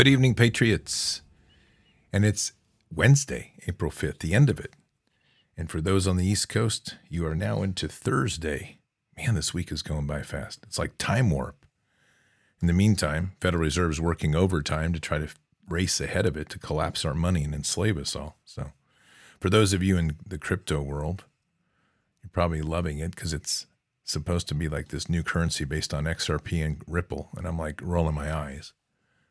[0.00, 1.20] Good evening, Patriots.
[2.10, 2.54] And it's
[2.90, 4.72] Wednesday, April 5th, the end of it.
[5.58, 8.78] And for those on the East Coast, you are now into Thursday.
[9.18, 10.60] Man, this week is going by fast.
[10.62, 11.66] It's like time warp.
[12.62, 15.28] In the meantime, Federal Reserve is working overtime to try to
[15.68, 18.38] race ahead of it to collapse our money and enslave us all.
[18.46, 18.72] So,
[19.38, 21.24] for those of you in the crypto world,
[22.22, 23.66] you're probably loving it because it's
[24.02, 27.28] supposed to be like this new currency based on XRP and Ripple.
[27.36, 28.72] And I'm like rolling my eyes.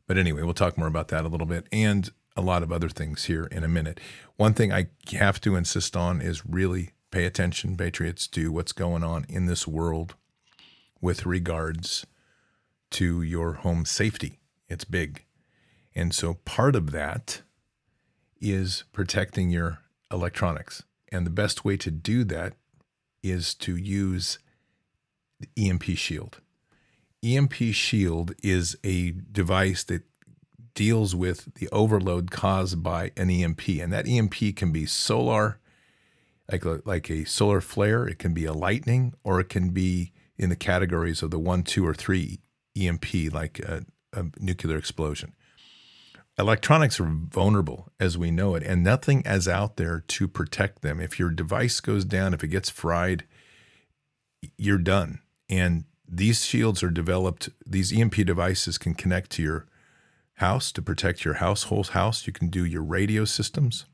[0.09, 2.90] But anyway, we'll talk more about that a little bit and a lot of other
[2.90, 4.00] things here in a minute.
[4.38, 9.03] One thing I have to insist on is really pay attention, Patriots, to what's going
[9.03, 10.16] on in this world
[11.00, 12.08] with regards
[12.90, 14.40] to your home safety.
[14.68, 15.25] It's big.
[15.94, 17.44] And so part of that
[18.41, 19.81] is protecting your
[20.12, 20.81] electronics.
[21.12, 22.56] And the best way to do that
[23.22, 24.40] is to use
[25.40, 26.41] the EMP Shield.
[27.24, 30.03] EMP Shield is a device that
[30.74, 35.59] deals with the overload caused by an EMP, and that EMP can be solar,
[36.50, 38.08] like a, like a solar flare.
[38.08, 41.63] It can be a lightning, or it can be in the categories of the one,
[41.63, 42.40] two, or three
[42.78, 45.34] EMP, like a, a nuclear explosion.
[46.38, 51.02] Electronics are vulnerable as we know it, and nothing is out there to protect them.
[51.02, 53.25] If your device goes down, if it gets fried,
[54.58, 55.19] you're done.
[55.50, 59.68] And these shields are developed, these EMP devices can connect to your
[60.36, 62.25] house to protect your household house.
[62.25, 63.86] You can do your radio systems.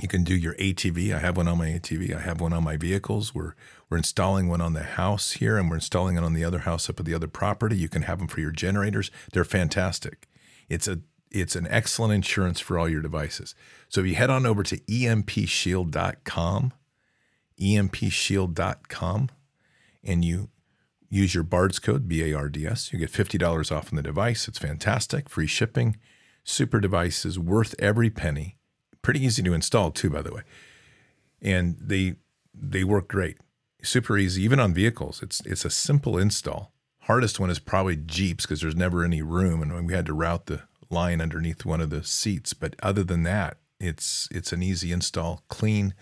[0.00, 1.14] You can do your ATV.
[1.14, 2.16] I have one on my ATV.
[2.16, 3.34] I have one on my vehicles.
[3.34, 3.54] We're
[3.90, 6.88] we're installing one on the house here, and we're installing it on the other house
[6.88, 7.76] up at the other property.
[7.76, 9.10] You can have them for your generators.
[9.32, 10.28] They're fantastic.
[10.70, 11.00] It's a
[11.30, 13.54] it's an excellent insurance for all your devices.
[13.88, 16.72] So if you head on over to empshield.com,
[17.60, 19.30] empshield.com,
[20.04, 20.48] and you
[21.12, 24.02] use your BARDS code, B A R D S, you get $50 off on the
[24.02, 24.48] device.
[24.48, 25.28] It's fantastic.
[25.28, 25.98] Free shipping.
[26.42, 28.56] Super device is worth every penny.
[29.02, 30.42] Pretty easy to install, too, by the way.
[31.40, 32.16] And they
[32.54, 33.38] they work great.
[33.82, 35.22] Super easy, even on vehicles.
[35.22, 36.72] It's it's a simple install.
[37.00, 40.46] Hardest one is probably Jeeps because there's never any room, and we had to route
[40.46, 42.54] the line underneath one of the seats.
[42.54, 45.94] But other than that, it's it's an easy install, clean,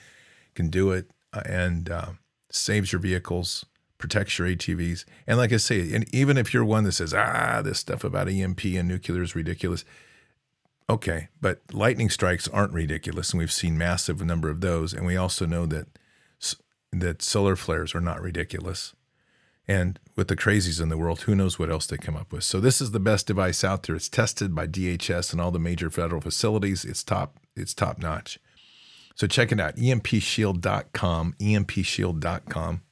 [0.54, 2.10] can do it, uh, and uh,
[2.50, 3.64] saves your vehicles,
[4.00, 5.04] protects your ATVs.
[5.26, 8.28] And like I say, and even if you're one that says, ah, this stuff about
[8.28, 9.84] EMP and nuclear is ridiculous,
[10.88, 15.16] okay, but lightning strikes aren't ridiculous, and we've seen massive number of those, and we
[15.16, 15.86] also know that
[16.92, 18.94] that solar flares are not ridiculous.
[19.68, 22.42] And with the crazies in the world, who knows what else they come up with.
[22.42, 23.94] So this is the best device out there.
[23.94, 26.84] It's tested by DHS and all the major federal facilities.
[26.84, 28.40] It's top, it's top notch.
[29.14, 32.82] So check it out, empshield.com, empshield.com.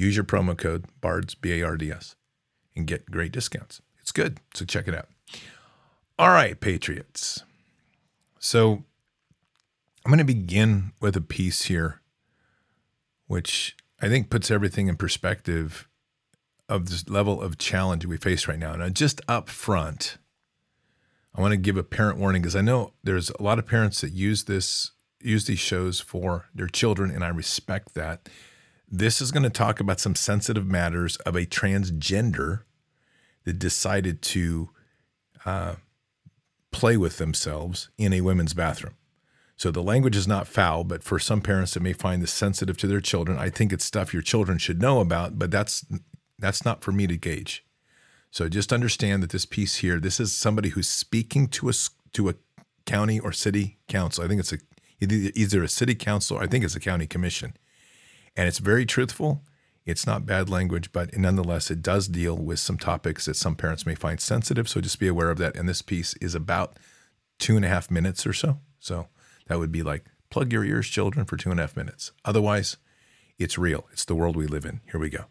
[0.00, 2.16] Use your promo code BARDS, B A R D S,
[2.74, 3.82] and get great discounts.
[4.00, 4.40] It's good.
[4.54, 5.08] So check it out.
[6.18, 7.44] All right, Patriots.
[8.38, 8.84] So
[10.02, 12.00] I'm going to begin with a piece here,
[13.26, 15.86] which I think puts everything in perspective
[16.66, 18.74] of this level of challenge we face right now.
[18.76, 20.16] Now, just up front,
[21.34, 24.00] I want to give a parent warning because I know there's a lot of parents
[24.00, 28.30] that use this use these shows for their children, and I respect that.
[28.90, 32.62] This is going to talk about some sensitive matters of a transgender
[33.44, 34.70] that decided to
[35.44, 35.76] uh,
[36.72, 38.94] play with themselves in a women's bathroom.
[39.56, 42.78] So the language is not foul, but for some parents that may find this sensitive
[42.78, 45.84] to their children, I think it's stuff your children should know about, but that's
[46.38, 47.64] that's not for me to gauge.
[48.30, 51.72] So just understand that this piece here, this is somebody who's speaking to a
[52.12, 52.34] to a
[52.86, 54.24] county or city council.
[54.24, 54.58] I think it's a
[55.00, 57.54] either a city council, I think it's a county commission.
[58.36, 59.42] And it's very truthful.
[59.86, 63.86] It's not bad language, but nonetheless, it does deal with some topics that some parents
[63.86, 64.68] may find sensitive.
[64.68, 65.56] So just be aware of that.
[65.56, 66.76] And this piece is about
[67.38, 68.58] two and a half minutes or so.
[68.78, 69.08] So
[69.46, 72.12] that would be like plug your ears, children, for two and a half minutes.
[72.24, 72.76] Otherwise,
[73.38, 73.88] it's real.
[73.92, 74.80] It's the world we live in.
[74.90, 75.24] Here we go.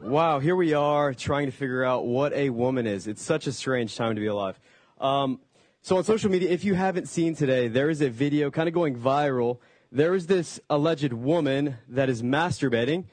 [0.00, 3.06] Wow, here we are trying to figure out what a woman is.
[3.06, 4.58] It's such a strange time to be alive.
[5.00, 5.40] Um,
[5.82, 8.74] so on social media, if you haven't seen today, there is a video kind of
[8.74, 9.58] going viral.
[9.94, 13.04] There is this alleged woman that is masturbating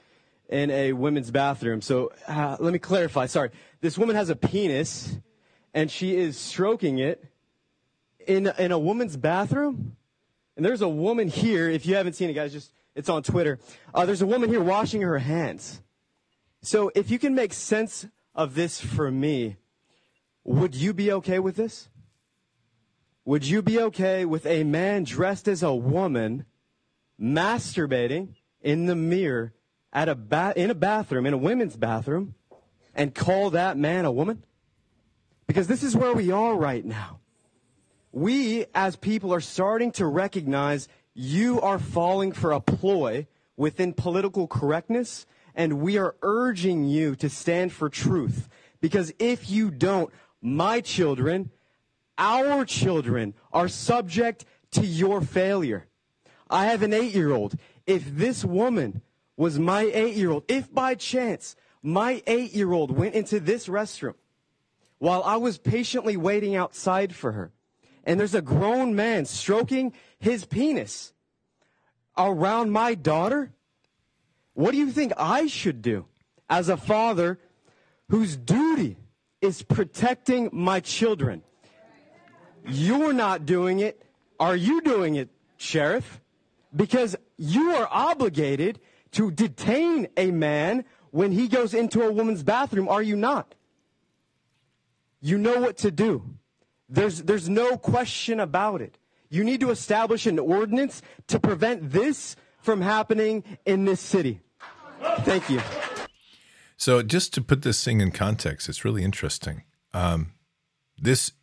[0.47, 1.81] in a women's bathroom.
[1.81, 3.25] So uh, let me clarify.
[3.25, 3.49] Sorry.
[3.81, 5.17] This woman has a penis
[5.73, 7.25] and she is stroking it
[8.25, 9.97] in, in a woman's bathroom.
[10.55, 13.59] And there's a woman here, if you haven't seen it, guys, just it's on Twitter.
[13.93, 15.81] Uh, there's a woman here washing her hands.
[16.61, 19.57] So if you can make sense of this for me,
[20.45, 21.89] would you be okay with this?
[23.25, 26.45] Would you be okay with a man dressed as a woman
[27.21, 29.53] masturbating in the mirror
[29.91, 32.35] at a ba- in a bathroom, in a women's bathroom,
[32.95, 34.43] and call that man a woman?
[35.47, 37.19] Because this is where we are right now.
[38.11, 43.27] We, as people, are starting to recognize you are falling for a ploy
[43.57, 48.47] within political correctness, and we are urging you to stand for truth.
[48.79, 50.11] Because if you don't,
[50.41, 51.51] my children,
[52.17, 55.88] our children are subject to your failure.
[56.49, 57.55] I have an eight year old.
[57.85, 59.01] If this woman
[59.37, 63.67] was my eight year old, if by chance my eight year old went into this
[63.67, 64.15] restroom
[64.97, 67.51] while I was patiently waiting outside for her,
[68.03, 71.13] and there's a grown man stroking his penis
[72.17, 73.53] around my daughter,
[74.53, 76.05] what do you think I should do
[76.49, 77.39] as a father
[78.09, 78.97] whose duty
[79.41, 81.43] is protecting my children?
[82.67, 84.03] You're not doing it.
[84.39, 86.19] Are you doing it, Sheriff?
[86.75, 88.79] Because you are obligated
[89.11, 93.55] to detain a man when he goes into a woman's bathroom, are you not?
[95.21, 96.35] You know what to do.
[96.87, 98.97] There's, there's no question about it.
[99.29, 104.41] You need to establish an ordinance to prevent this from happening in this city.
[105.19, 105.61] Thank you.
[106.77, 109.63] So, just to put this thing in context, it's really interesting.
[109.93, 110.33] Um,
[110.97, 111.33] this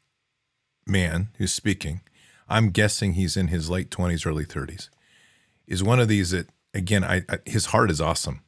[0.87, 2.01] man who's speaking,
[2.49, 4.89] I'm guessing he's in his late 20s, early 30s,
[5.67, 8.43] is one of these that, again, I, I, his heart is awesome,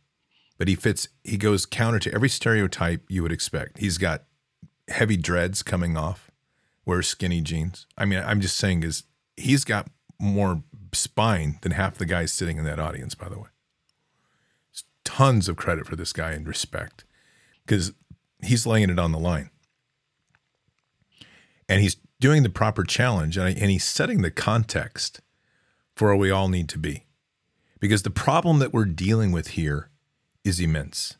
[0.57, 3.79] but he fits, he goes counter to every stereotype you would expect.
[3.79, 4.25] He's got
[4.89, 6.31] heavy dreads coming off,
[6.85, 7.87] wears skinny jeans.
[7.97, 9.05] I mean, I'm just saying, is
[9.37, 13.49] he's got more spine than half the guys sitting in that audience, by the way.
[15.05, 17.05] tons of credit for this guy and respect
[17.65, 17.93] because
[18.43, 19.51] he's laying it on the line.
[21.69, 25.21] And he's doing the proper challenge and, and he's setting the context
[25.97, 27.05] for where we all need to be.
[27.81, 29.91] Because the problem that we're dealing with here
[30.45, 31.17] is immense.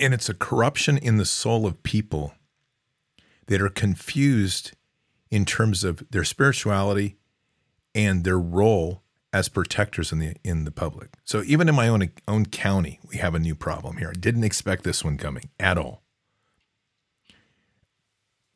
[0.00, 2.34] And it's a corruption in the soul of people
[3.46, 4.72] that are confused
[5.30, 7.16] in terms of their spirituality
[7.94, 9.02] and their role
[9.32, 11.14] as protectors in the in the public.
[11.24, 14.10] So even in my own own county, we have a new problem here.
[14.10, 16.02] I didn't expect this one coming at all.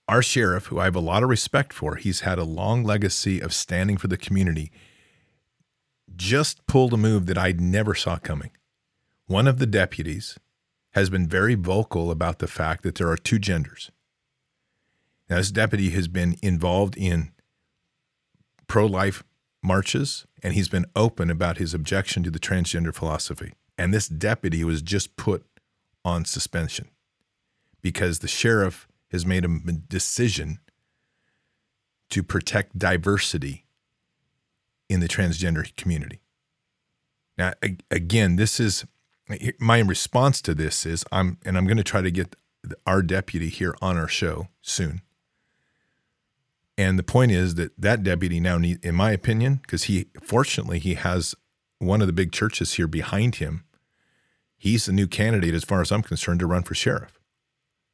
[0.08, 3.40] Our sheriff, who I have a lot of respect for, he's had a long legacy
[3.40, 4.70] of standing for the community,
[6.14, 8.50] just pulled a move that I never saw coming.
[9.26, 10.38] One of the deputies
[10.92, 13.90] has been very vocal about the fact that there are two genders.
[15.28, 17.32] Now, this deputy has been involved in
[18.68, 19.24] pro life
[19.62, 23.52] marches, and he's been open about his objection to the transgender philosophy.
[23.76, 25.44] And this deputy was just put
[26.04, 26.88] on suspension
[27.82, 30.60] because the sheriff has made a decision
[32.10, 33.65] to protect diversity
[34.88, 36.20] in the transgender community.
[37.36, 37.52] Now,
[37.90, 38.84] again, this is
[39.58, 42.36] my response to this is I'm, and I'm going to try to get
[42.86, 45.02] our deputy here on our show soon.
[46.78, 50.94] And the point is that that deputy now in my opinion, because he fortunately he
[50.94, 51.34] has
[51.78, 53.64] one of the big churches here behind him.
[54.58, 57.18] He's the new candidate, as far as I'm concerned, to run for sheriff,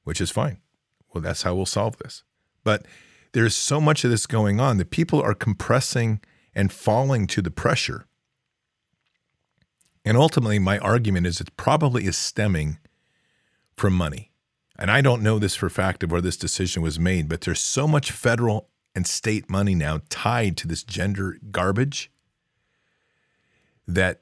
[0.05, 0.59] which is fine.
[1.13, 2.23] Well, that's how we'll solve this.
[2.65, 2.87] But
[3.33, 6.21] there's so much of this going on that people are compressing
[6.55, 8.07] and falling to the pressure.
[10.05, 12.79] And ultimately, my argument is it probably is stemming
[13.77, 14.31] from money.
[14.79, 17.61] And I don't know this for fact of where this decision was made, but there's
[17.61, 22.11] so much federal and state money now tied to this gender garbage
[23.87, 24.22] that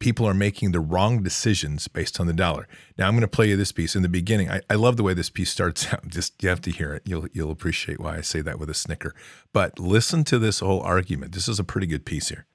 [0.00, 2.66] people are making the wrong decisions based on the dollar.
[2.98, 4.50] Now I'm going to play you this piece in the beginning.
[4.50, 6.08] I, I, love the way this piece starts out.
[6.08, 7.02] Just you have to hear it.
[7.04, 9.14] You'll you'll appreciate why I say that with a snicker.
[9.52, 11.32] But listen to this whole argument.
[11.32, 12.46] This is a pretty good piece here.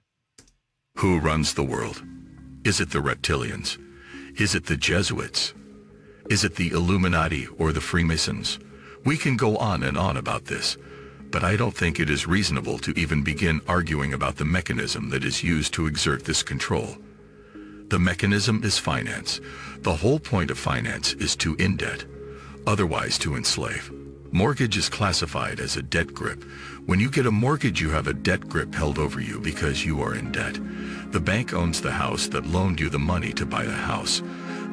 [0.98, 2.04] Who runs the world?
[2.66, 3.78] Is it the reptilians?
[4.38, 5.54] Is it the Jesuits?
[6.30, 8.60] Is it the Illuminati or the Freemasons?
[9.06, 10.78] We can go on and on about this
[11.32, 15.26] but I don't think it is reasonable to even begin arguing about the mechanism that
[15.26, 16.96] is used to exert this control.
[17.90, 19.40] The mechanism is finance.
[19.82, 22.06] The whole point of finance is to indebt,
[22.66, 23.92] otherwise to enslave.
[24.32, 26.44] Mortgage is classified as a debt grip.
[26.88, 30.02] When you get a mortgage, you have a debt grip held over you because you
[30.02, 30.58] are in debt.
[31.12, 34.24] The bank owns the house that loaned you the money to buy the house,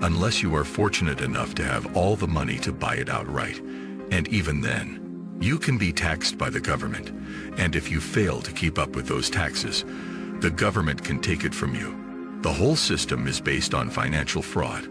[0.00, 3.60] unless you are fortunate enough to have all the money to buy it outright.
[4.10, 7.10] And even then, you can be taxed by the government,
[7.58, 9.84] and if you fail to keep up with those taxes,
[10.40, 12.01] the government can take it from you.
[12.42, 14.86] The whole system is based on financial fraud,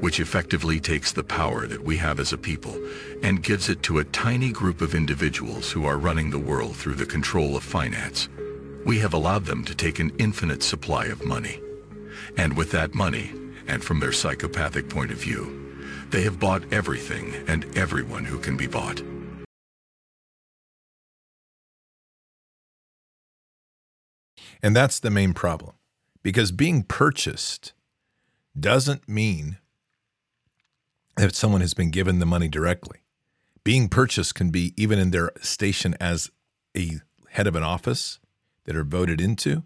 [0.00, 2.74] which effectively takes the power that we have as a people
[3.22, 6.94] and gives it to a tiny group of individuals who are running the world through
[6.94, 8.28] the control of finance.
[8.86, 11.60] We have allowed them to take an infinite supply of money.
[12.38, 13.32] And with that money,
[13.66, 15.64] and from their psychopathic point of view,
[16.10, 19.02] They have bought everything and everyone who can be bought.
[24.62, 25.74] And that's the main problem.
[26.24, 27.74] Because being purchased
[28.58, 29.58] doesn't mean
[31.16, 33.00] that someone has been given the money directly.
[33.62, 36.30] Being purchased can be even in their station as
[36.76, 37.00] a
[37.30, 38.18] head of an office
[38.64, 39.64] that are voted into,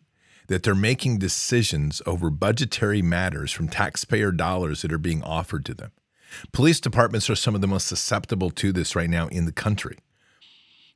[0.48, 5.74] that they're making decisions over budgetary matters from taxpayer dollars that are being offered to
[5.74, 5.92] them.
[6.52, 9.98] Police departments are some of the most susceptible to this right now in the country.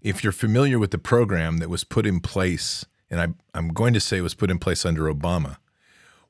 [0.01, 3.93] If you're familiar with the program that was put in place, and I, I'm going
[3.93, 5.59] to say was put in place under Obama,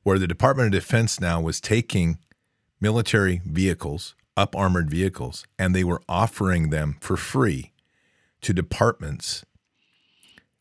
[0.03, 2.19] where the Department of Defense now was taking
[2.81, 7.71] military vehicles, up armored vehicles, and they were offering them for free
[8.41, 9.45] to departments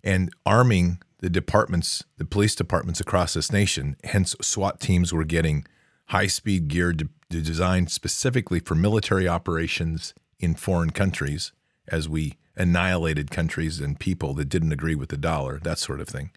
[0.04, 3.96] and arming the departments, the police departments across this nation.
[4.04, 5.66] Hence, SWAT teams were getting
[6.06, 11.52] high speed gear de- designed specifically for military operations in foreign countries
[11.88, 16.08] as we annihilated countries and people that didn't agree with the dollar, that sort of
[16.08, 16.30] thing.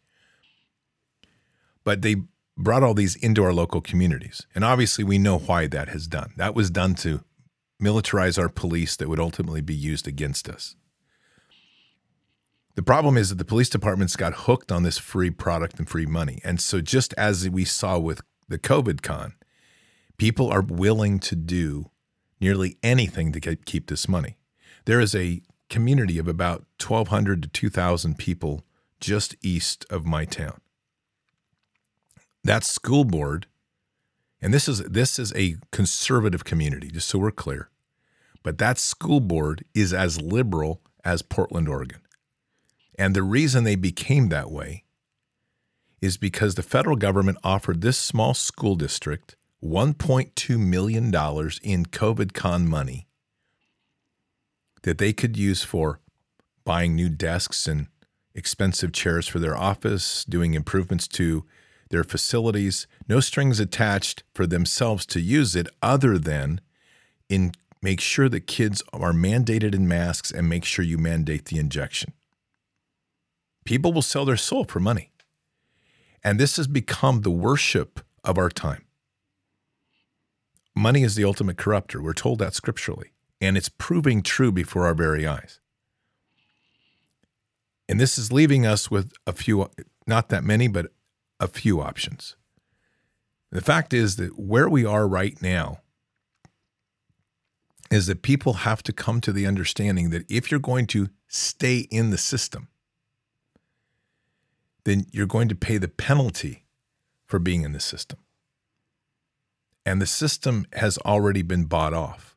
[1.84, 2.18] But they
[2.58, 4.46] brought all these into our local communities.
[4.56, 6.34] And obviously, we know why that has done.
[6.38, 7.22] That was done to
[7.82, 10.76] militarize our police that would ultimately be used against us.
[12.76, 16.06] The problem is that the police departments got hooked on this free product and free
[16.06, 16.42] money.
[16.44, 19.34] And so, just as we saw with the COVID con,
[20.18, 21.90] people are willing to do
[22.40, 24.38] nearly anything to keep this money.
[24.86, 28.64] There is a community of about 1,200 to 2,000 people
[29.00, 30.62] just east of my town.
[32.44, 33.48] That school board,
[34.42, 37.70] and this is this is a conservative community, just so we're clear,
[38.44, 42.02] but that school board is as liberal as Portland, Oregon.
[42.98, 44.84] And the reason they became that way
[46.02, 52.68] is because the federal government offered this small school district $1.2 million in COVID con
[52.68, 53.05] money
[54.86, 56.00] that they could use for
[56.64, 57.88] buying new desks and
[58.36, 61.44] expensive chairs for their office, doing improvements to
[61.90, 66.62] their facilities, no strings attached for themselves to use it other than
[67.30, 67.52] in
[67.82, 72.14] make sure that kids are mandated in masks and make sure you mandate the injection.
[73.64, 75.12] People will sell their soul for money.
[76.24, 78.86] And this has become the worship of our time.
[80.76, 82.02] Money is the ultimate corrupter.
[82.02, 85.60] We're told that scripturally and it's proving true before our very eyes.
[87.88, 89.70] And this is leaving us with a few,
[90.08, 90.88] not that many, but
[91.40, 92.36] a few options.
[93.52, 95.80] The fact is that where we are right now
[97.92, 101.88] is that people have to come to the understanding that if you're going to stay
[101.92, 102.68] in the system,
[104.84, 106.66] then you're going to pay the penalty
[107.26, 108.20] for being in the system.
[109.86, 112.35] And the system has already been bought off.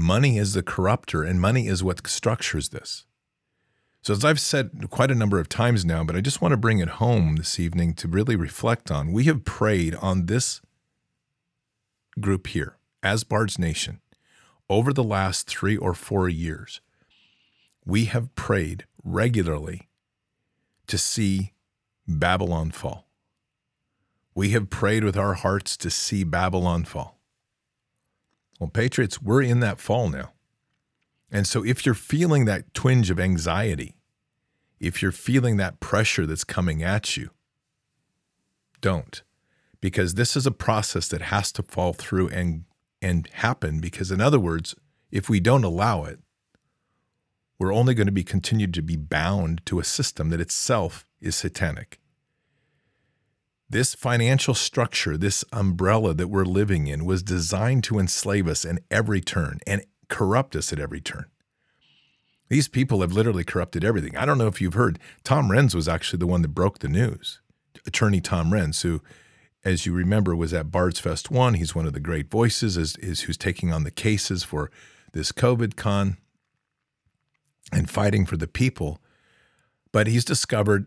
[0.00, 3.04] Money is the corrupter, and money is what structures this.
[4.00, 6.56] So, as I've said quite a number of times now, but I just want to
[6.56, 10.60] bring it home this evening to really reflect on, we have prayed on this
[12.20, 14.00] group here, as Bard's Nation,
[14.70, 16.80] over the last three or four years.
[17.84, 19.88] We have prayed regularly
[20.86, 21.54] to see
[22.06, 23.08] Babylon fall.
[24.32, 27.17] We have prayed with our hearts to see Babylon fall.
[28.58, 30.32] Well, Patriots, we're in that fall now.
[31.30, 33.96] And so if you're feeling that twinge of anxiety,
[34.80, 37.30] if you're feeling that pressure that's coming at you,
[38.80, 39.22] don't.
[39.80, 42.64] Because this is a process that has to fall through and
[43.00, 44.74] and happen because in other words,
[45.12, 46.18] if we don't allow it,
[47.58, 51.36] we're only going to be continued to be bound to a system that itself is
[51.36, 52.00] satanic.
[53.70, 58.80] This financial structure, this umbrella that we're living in, was designed to enslave us in
[58.90, 61.26] every turn and corrupt us at every turn.
[62.48, 64.16] These people have literally corrupted everything.
[64.16, 66.88] I don't know if you've heard, Tom Renz was actually the one that broke the
[66.88, 67.40] news.
[67.86, 69.02] Attorney Tom Renz, who,
[69.64, 71.54] as you remember, was at Bards Fest 1.
[71.54, 74.70] He's one of the great voices, is, is who's taking on the cases for
[75.12, 76.16] this COVID con
[77.70, 78.98] and fighting for the people.
[79.92, 80.86] But he's discovered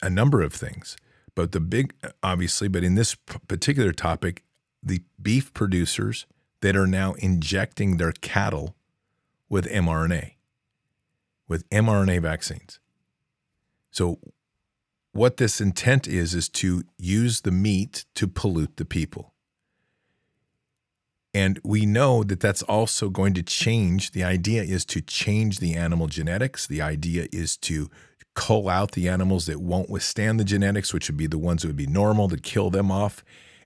[0.00, 0.96] a number of things.
[1.34, 4.42] But the big, obviously, but in this particular topic,
[4.82, 6.26] the beef producers
[6.60, 8.76] that are now injecting their cattle
[9.48, 10.32] with mRNA,
[11.48, 12.80] with mRNA vaccines.
[13.90, 14.18] So,
[15.12, 19.32] what this intent is, is to use the meat to pollute the people.
[21.34, 24.12] And we know that that's also going to change.
[24.12, 26.66] The idea is to change the animal genetics.
[26.66, 27.90] The idea is to
[28.34, 31.68] cull out the animals that won't withstand the genetics, which would be the ones that
[31.68, 33.22] would be normal, to kill them off,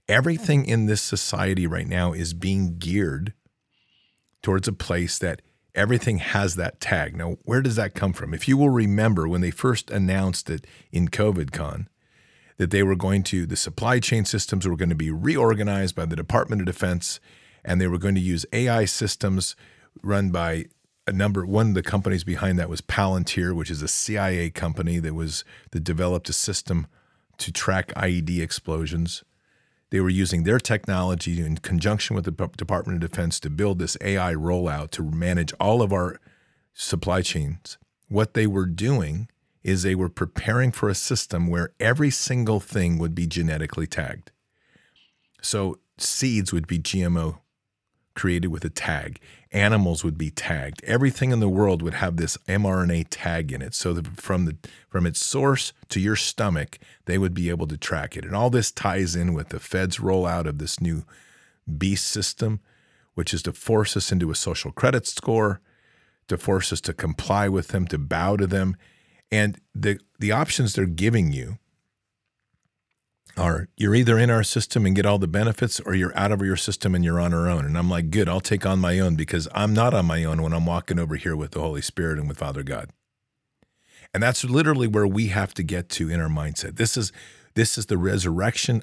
[0.08, 3.32] Everything in this society right now is being geared
[4.40, 5.42] towards a place that
[5.74, 7.16] everything has that tag.
[7.16, 8.32] Now, where does that come from?
[8.32, 11.86] If you will remember when they first announced it in COVIDcon,
[12.56, 16.06] that they were going to, the supply chain systems were going to be reorganized by
[16.06, 17.18] the Department of Defense,
[17.64, 19.56] and they were going to use AI systems
[20.02, 20.66] run by
[21.06, 21.46] a number.
[21.46, 25.44] One of the companies behind that was Palantir, which is a CIA company that was
[25.70, 26.86] that developed a system
[27.38, 29.22] to track IED explosions.
[29.90, 33.96] They were using their technology in conjunction with the Department of Defense to build this
[34.00, 36.20] AI rollout to manage all of our
[36.74, 37.78] supply chains.
[38.08, 39.28] What they were doing
[39.62, 44.30] is they were preparing for a system where every single thing would be genetically tagged.
[45.40, 47.38] So seeds would be GMO
[48.14, 49.20] created with a tag.
[49.56, 50.84] Animals would be tagged.
[50.84, 53.74] Everything in the world would have this mRNA tag in it.
[53.74, 54.56] So that from the
[54.90, 58.24] from its source to your stomach, they would be able to track it.
[58.24, 61.04] And all this ties in with the Fed's rollout of this new
[61.78, 62.60] beast system,
[63.14, 65.60] which is to force us into a social credit score,
[66.28, 68.76] to force us to comply with them, to bow to them.
[69.32, 71.58] And the the options they're giving you
[73.36, 76.42] are you're either in our system and get all the benefits or you're out of
[76.42, 77.64] your system and you're on our own.
[77.64, 80.42] And I'm like, good, I'll take on my own because I'm not on my own
[80.42, 82.90] when I'm walking over here with the Holy Spirit and with Father God.
[84.14, 86.76] And that's literally where we have to get to in our mindset.
[86.76, 87.12] This is
[87.54, 88.82] this is the resurrection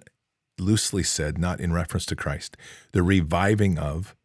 [0.59, 2.57] loosely said, not in reference to Christ,
[2.91, 4.15] the reviving of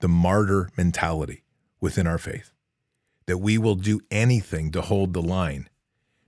[0.00, 1.44] the martyr mentality
[1.80, 2.52] within our faith.
[3.26, 5.68] That we will do anything to hold the line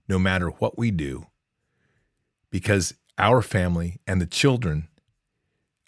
[0.07, 1.27] no matter what we do
[2.53, 4.87] because our family and the children,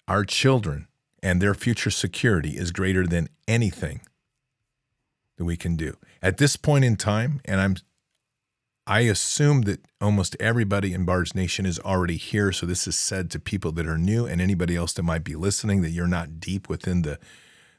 [0.06, 0.88] our children
[1.22, 4.00] and their future security is greater than anything
[5.36, 5.96] that we can do.
[6.22, 7.76] At this point in time, and I'm
[8.88, 12.52] I assume that almost everybody in Bards Nation is already here.
[12.52, 15.34] So this is said to people that are new and anybody else that might be
[15.34, 17.18] listening that you're not deep within the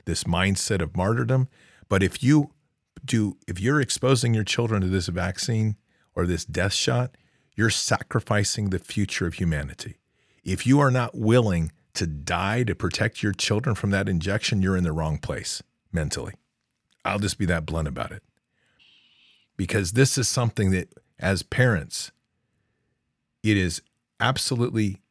[0.03, 1.47] this mindset of martyrdom.
[1.87, 2.51] But if you
[3.05, 5.77] do if you're exposing your children to this vaccine
[6.13, 7.15] or this death shot,
[7.57, 9.97] you're sacrificing the future of humanity.
[10.45, 14.77] If you are not willing to die to protect your children from that injection, you're
[14.77, 16.33] in the wrong place mentally.
[17.03, 18.21] I'll just be that blunt about it.
[19.57, 22.11] Because this is something that, as parents,
[23.41, 23.81] it is
[24.19, 25.01] absolutely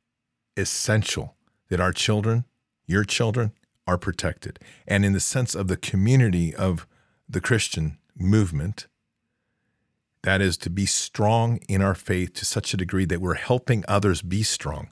[0.57, 1.35] essential
[1.69, 2.45] that our children,
[2.87, 3.53] your children,
[3.89, 4.61] are protected.
[4.87, 6.87] And in the sense of the community of
[7.29, 8.87] the Christian movement,
[10.27, 13.85] that is to be strong in our faith to such a degree that we're helping
[13.87, 14.91] others be strong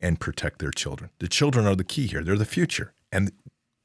[0.00, 1.10] and protect their children.
[1.18, 2.94] The children are the key here, they're the future.
[3.10, 3.32] And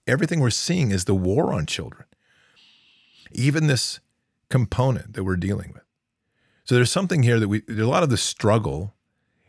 [0.05, 2.05] everything we're seeing is the war on children.
[3.31, 3.99] Even this
[4.47, 5.81] component that we're dealing with.
[6.65, 8.93] So there's something here that we there's a lot of the struggle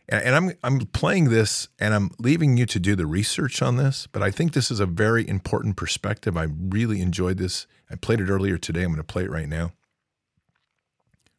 [0.09, 3.77] and, and I'm I'm playing this and I'm leaving you to do the research on
[3.77, 6.35] this, but I think this is a very important perspective.
[6.35, 7.67] I really enjoyed this.
[7.91, 8.81] I played it earlier today.
[8.81, 9.73] I'm going to play it right now.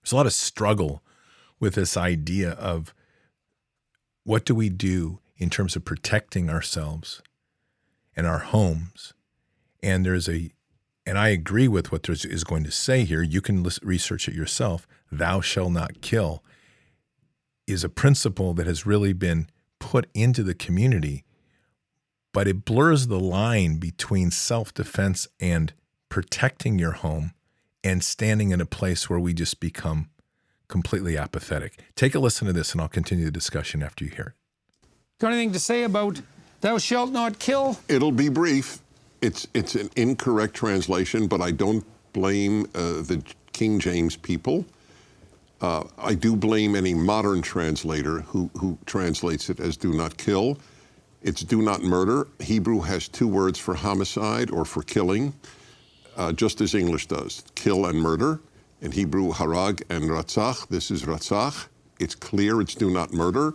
[0.03, 1.03] There's a lot of struggle
[1.61, 2.95] with this idea of
[4.25, 7.23] what do we do in terms of protecting ourselves
[8.17, 9.13] and our homes.
[9.83, 10.51] And there's a,
[11.07, 13.23] and I agree with what there is going to say here.
[13.23, 14.87] You can research it yourself.
[15.11, 16.43] Thou shall not kill
[17.69, 19.47] is a principle that has really been
[19.79, 21.25] put into the community,
[22.33, 25.73] but it blurs the line between self defense and
[26.09, 27.33] protecting your home
[27.85, 30.11] and standing in a place where we just become
[30.69, 31.81] completely apathetic.
[31.97, 34.88] Take a listen to this, and I'll continue the discussion after you hear it.
[35.19, 36.21] Got anything to say about
[36.61, 37.79] "Thou shalt not kill"?
[37.88, 38.81] It'll be brief.
[39.21, 44.64] It's it's an incorrect translation, but I don't blame uh, the King James people.
[45.61, 50.59] Uh, I do blame any modern translator who, who translates it as "do not kill."
[51.23, 55.35] It's "do not murder." Hebrew has two words for homicide or for killing
[56.18, 58.40] uh, just as English does kill and murder.
[58.81, 60.68] In Hebrew, harag and ratzach.
[60.68, 61.68] This is ratzach.
[61.98, 63.54] It's clear it's do not murder.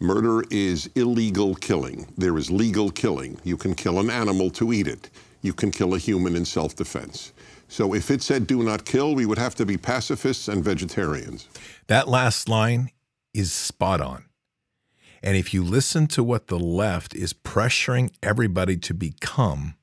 [0.00, 2.12] Murder is illegal killing.
[2.18, 3.38] There is legal killing.
[3.44, 5.10] You can kill an animal to eat it.
[5.42, 7.32] You can kill a human in self defense.
[7.68, 11.48] So if it said do not kill, we would have to be pacifists and vegetarians.
[11.86, 12.90] That last line
[13.32, 14.24] is spot on.
[15.22, 19.76] And if you listen to what the left is pressuring everybody to become,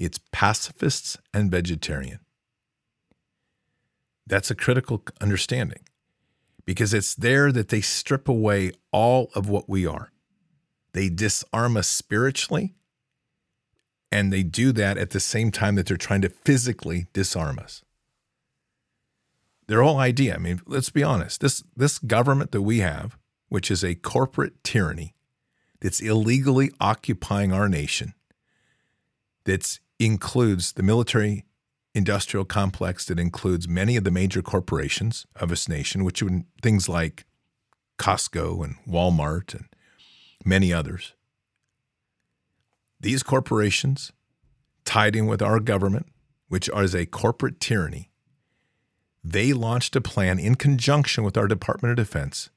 [0.00, 2.20] it's pacifists and vegetarian.
[4.26, 5.82] That's a critical understanding
[6.64, 10.10] because it's there that they strip away all of what we are.
[10.92, 12.74] They disarm us spiritually,
[14.10, 17.82] and they do that at the same time that they're trying to physically disarm us.
[19.66, 23.18] Their whole idea, I mean, let's be honest, this, this government that we have,
[23.50, 25.14] which is a corporate tyranny
[25.80, 28.14] that's illegally occupying our nation,
[29.44, 31.44] that includes the military
[31.94, 36.88] industrial complex that includes many of the major corporations of this nation, which would things
[36.88, 37.24] like
[37.98, 39.66] Costco and Walmart and
[40.44, 41.14] many others.
[42.98, 44.12] These corporations,
[44.84, 46.06] tied in with our government,
[46.48, 48.10] which is a corporate tyranny,
[49.22, 52.48] they launched a plan in conjunction with our Department of Defense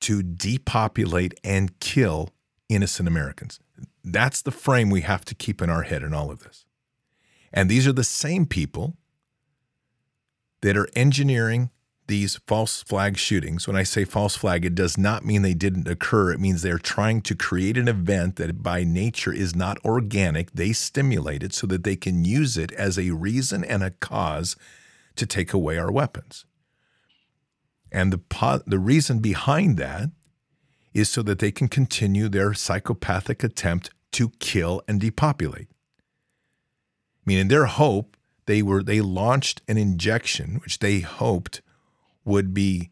[0.00, 2.30] to depopulate and kill
[2.68, 3.58] innocent Americans.
[4.04, 6.64] That's the frame we have to keep in our head in all of this.
[7.52, 8.96] And these are the same people
[10.60, 11.70] that are engineering
[12.06, 13.66] these false flag shootings.
[13.66, 16.32] When I say false flag, it does not mean they didn't occur.
[16.32, 20.52] It means they're trying to create an event that by nature is not organic.
[20.52, 24.56] They stimulate it so that they can use it as a reason and a cause
[25.16, 26.44] to take away our weapons.
[27.90, 30.10] And the, the reason behind that
[30.94, 35.68] is so that they can continue their psychopathic attempt to kill and depopulate.
[37.26, 41.60] Meaning their hope, they were they launched an injection which they hoped
[42.24, 42.90] would be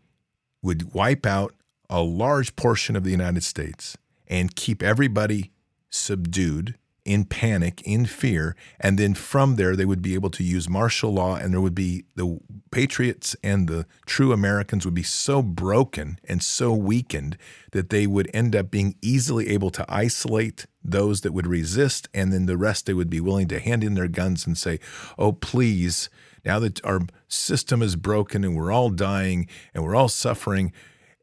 [0.62, 1.55] would wipe out
[1.88, 5.53] a large portion of the United States and keep everybody
[5.91, 10.69] subdued in panic, in fear, and then from there they would be able to use
[10.69, 12.38] martial law and there would be the
[12.71, 17.37] patriots and the true Americans would be so broken and so weakened
[17.73, 22.33] that they would end up being easily able to isolate those that would resist and
[22.33, 24.79] then the rest they would be willing to hand in their guns and say,
[25.19, 26.09] "Oh, please,
[26.45, 30.73] now that our system is broken and we're all dying and we're all suffering.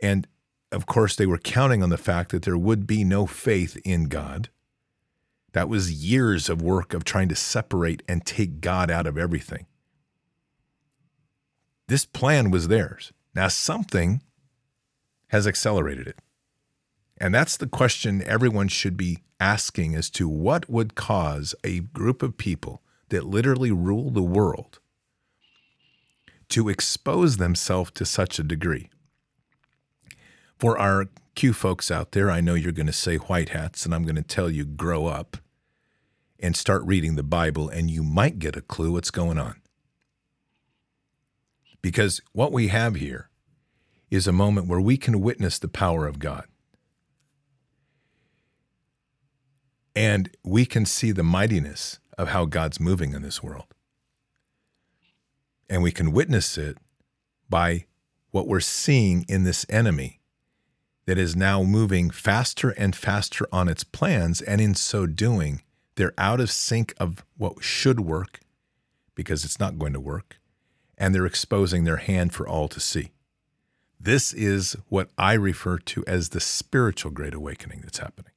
[0.02, 0.28] And
[0.72, 4.06] of course, they were counting on the fact that there would be no faith in
[4.06, 4.50] God.
[5.54, 9.66] That was years of work of trying to separate and take God out of everything.
[11.88, 13.12] This plan was theirs.
[13.34, 14.22] Now, something
[15.30, 16.20] has accelerated it.
[17.18, 22.22] And that's the question everyone should be asking as to what would cause a group
[22.22, 24.80] of people that literally rule the world
[26.50, 28.90] to expose themselves to such a degree.
[30.58, 31.08] For our
[31.40, 34.18] Q folks out there, I know you're going to say white hats, and I'm going
[34.18, 35.38] to tell you grow up
[36.38, 39.56] and start reading the Bible, and you might get a clue what's going on.
[41.82, 43.30] Because what we have here
[44.12, 46.44] is a moment where we can witness the power of God.
[49.96, 53.74] And we can see the mightiness of how God's moving in this world.
[55.70, 56.80] And we can witness it
[57.50, 57.86] by
[58.32, 60.19] what we're seeing in this enemy
[61.10, 64.42] that is now moving faster and faster on its plans.
[64.44, 65.64] And in so doing,
[65.96, 68.42] they're out of sync of what should work
[69.16, 70.40] because it's not going to work.
[71.00, 73.10] And they're exposing their hand for all to see.
[74.00, 78.34] This is what I refer to as the spiritual great awakening that's happening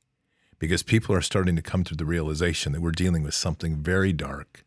[0.59, 4.15] because people are starting to come to the realization that we're dealing with something very
[4.15, 4.65] dark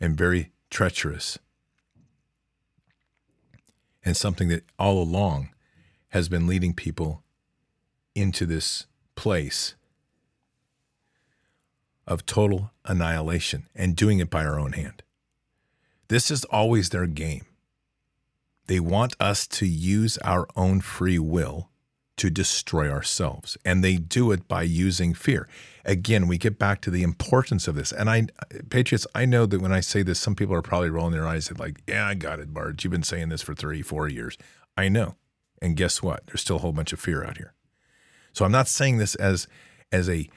[0.00, 1.36] and very treacherous
[4.04, 5.48] and something that all along
[6.12, 7.22] has been leading people
[8.14, 9.74] into this place
[12.06, 15.02] of total annihilation and doing it by our own hand.
[16.08, 17.46] This is always their game.
[18.66, 21.70] They want us to use our own free will
[22.18, 23.56] to destroy ourselves.
[23.64, 25.48] And they do it by using fear.
[25.84, 27.90] Again, we get back to the importance of this.
[27.90, 28.26] And I,
[28.68, 31.50] Patriots, I know that when I say this, some people are probably rolling their eyes
[31.50, 32.84] at like, yeah, I got it, Bard.
[32.84, 34.36] You've been saying this for three, four years.
[34.76, 35.16] I know.
[35.62, 36.26] And guess what?
[36.26, 37.54] There's still a whole bunch of fear out here.
[38.34, 39.46] So I'm not saying this as
[39.90, 40.28] as a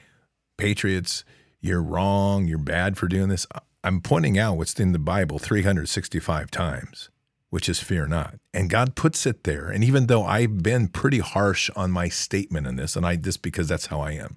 [0.56, 1.24] Patriots,
[1.60, 3.46] you're wrong, you're bad for doing this.
[3.84, 7.10] I'm pointing out what's in the Bible 365 times
[7.50, 8.34] which is fear not.
[8.52, 9.68] And God puts it there.
[9.68, 13.42] And even though I've been pretty harsh on my statement in this, and I just
[13.42, 14.36] because that's how I am,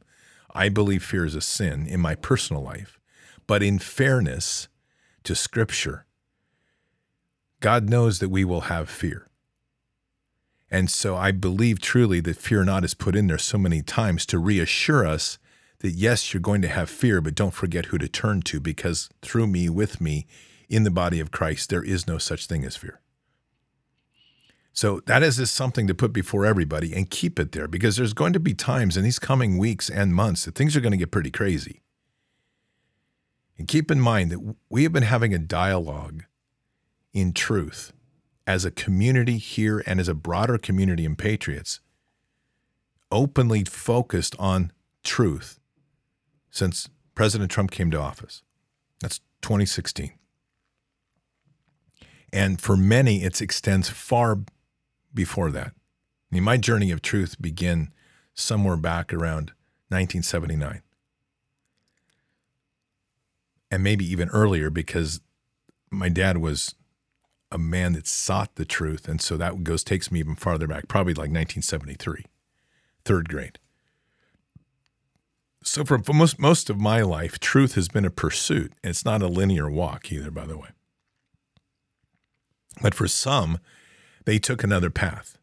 [0.54, 3.00] I believe fear is a sin in my personal life.
[3.48, 4.68] But in fairness
[5.24, 6.06] to Scripture,
[7.60, 9.29] God knows that we will have fear.
[10.72, 14.26] And so I believe truly that fear not is put in there so many times
[14.28, 15.40] to reassure us
[15.80, 19.10] that yes, you're going to have fear, but don't forget who to turn to because
[19.22, 20.28] through me, with me,
[20.70, 23.02] in the body of Christ, there is no such thing as fear.
[24.72, 28.14] So that is just something to put before everybody and keep it there because there's
[28.14, 30.98] going to be times in these coming weeks and months that things are going to
[30.98, 31.82] get pretty crazy.
[33.58, 36.24] And keep in mind that we have been having a dialogue
[37.14, 37.92] in truth
[38.50, 41.82] as a community here and as a broader community in Patriots,
[43.12, 44.72] openly focused on
[45.04, 45.60] truth
[46.50, 48.42] since President Trump came to office.
[49.02, 50.14] That's 2016.
[52.34, 54.40] And for many, it extends far
[55.14, 55.68] before that.
[55.68, 57.92] I mean, my journey of truth began
[58.34, 59.52] somewhere back around
[59.90, 60.82] 1979.
[63.70, 65.22] And maybe even earlier because
[65.92, 66.74] my dad was
[67.52, 69.08] a man that sought the truth.
[69.08, 72.26] And so that goes, takes me even farther back, probably like 1973,
[73.06, 73.60] third grade.
[75.64, 78.74] So for, most, most of my life, truth has been a pursuit.
[78.84, 80.70] And it's not a linear walk either, by the way.
[82.82, 83.60] But for some,
[84.26, 85.38] they took another path.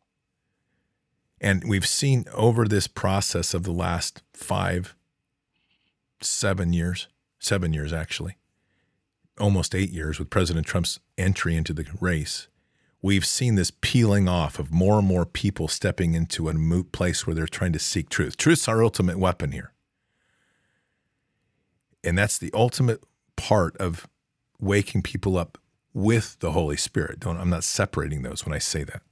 [1.41, 4.95] And we've seen over this process of the last five,
[6.23, 8.37] seven years, seven years actually,
[9.39, 12.49] almost eight years with President Trump's entry into the race,
[13.03, 17.27] we've seen this peeling off of more and more people stepping into a moot place
[17.27, 18.37] where they're trying to seek truth.
[18.37, 19.73] Truth's our ultimate weapon here.
[22.03, 23.03] And that's the ultimate
[23.37, 24.09] part of
[24.59, 25.59] waking people up
[25.93, 27.21] with the Holy Spirit.
[27.21, 29.03] Don't I'm not separating those when I say that.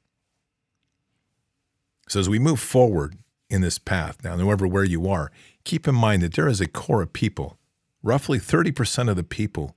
[2.08, 3.16] So as we move forward
[3.48, 5.32] in this path, now, whoever where you are,
[5.64, 7.58] keep in mind that there is a core of people,
[8.02, 9.74] roughly 30% of the people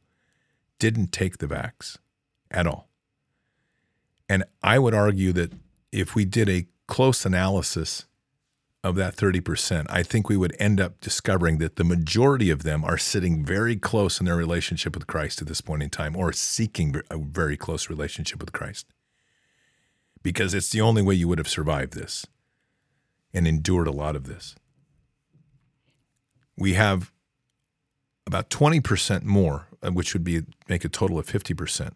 [0.80, 1.98] didn't take the vax
[2.52, 2.90] at all.
[4.30, 5.54] And I would argue that
[5.92, 8.06] if we did a close analysis
[8.84, 12.84] of that 30%, I think we would end up discovering that the majority of them
[12.84, 16.32] are sitting very close in their relationship with Christ at this point in time or
[16.32, 18.86] seeking a very close relationship with Christ.
[20.24, 22.26] Because it's the only way you would have survived this
[23.34, 24.56] and endured a lot of this.
[26.58, 27.12] We have
[28.28, 31.94] about 20% more, uh, which would be make a total of 50%,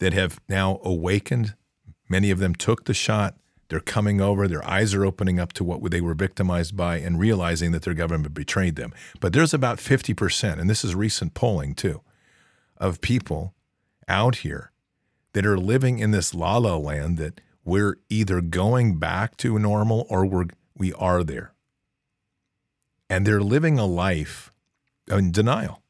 [0.00, 1.54] that have now awakened.
[2.08, 3.36] Many of them took the shot
[3.68, 7.18] they're coming over, their eyes are opening up to what they were victimized by and
[7.18, 8.94] realizing that their government betrayed them.
[9.20, 12.00] But there's about 50%, and this is recent polling too,
[12.78, 13.54] of people
[14.08, 14.72] out here
[15.34, 20.06] that are living in this la la land that we're either going back to normal
[20.08, 21.52] or we're, we are there.
[23.10, 24.50] And they're living a life
[25.10, 25.82] in denial.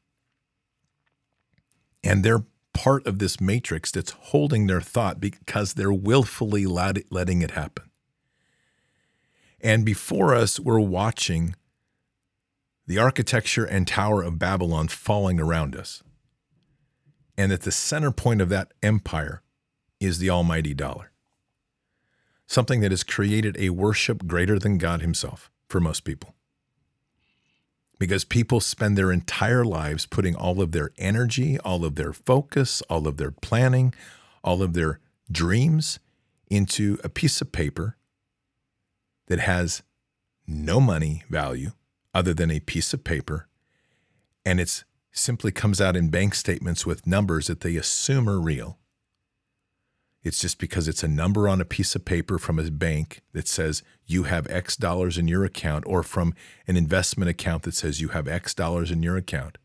[2.03, 7.51] And they're part of this matrix that's holding their thought because they're willfully letting it
[7.51, 7.89] happen.
[9.61, 11.55] And before us, we're watching
[12.87, 16.01] the architecture and Tower of Babylon falling around us.
[17.37, 19.41] And at the center point of that empire
[19.99, 21.11] is the almighty dollar.
[22.47, 26.33] Something that has created a worship greater than God Himself for most people
[27.99, 32.81] because people spend their entire lives putting all of their energy, all of their focus,
[32.89, 33.93] all of their planning,
[34.43, 35.99] all of their dreams
[36.49, 37.97] into a piece of paper
[39.27, 39.83] that has
[40.47, 41.71] no money value
[42.13, 43.47] other than a piece of paper.
[44.45, 48.79] And it simply comes out in bank statements with numbers that they assume are real
[50.23, 53.47] it's just because it's a number on a piece of paper from a bank that
[53.47, 56.33] says you have X dollars in your account, or from
[56.67, 59.57] an investment account that says you have X dollars in your account.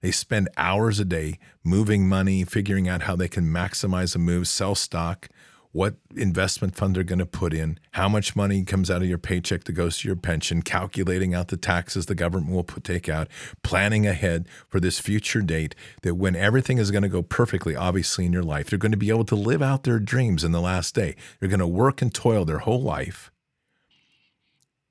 [0.00, 4.46] They spend hours a day moving money, figuring out how they can maximize a move,
[4.46, 5.28] sell stock,
[5.72, 9.18] what investment fund they're going to put in, how much money comes out of your
[9.18, 13.08] paycheck that goes to your pension, calculating out the taxes the government will put, take
[13.08, 13.28] out,
[13.62, 18.24] planning ahead for this future date that when everything is going to go perfectly, obviously,
[18.24, 20.60] in your life, they're going to be able to live out their dreams in the
[20.60, 21.14] last day.
[21.38, 23.30] They're going to work and toil their whole life,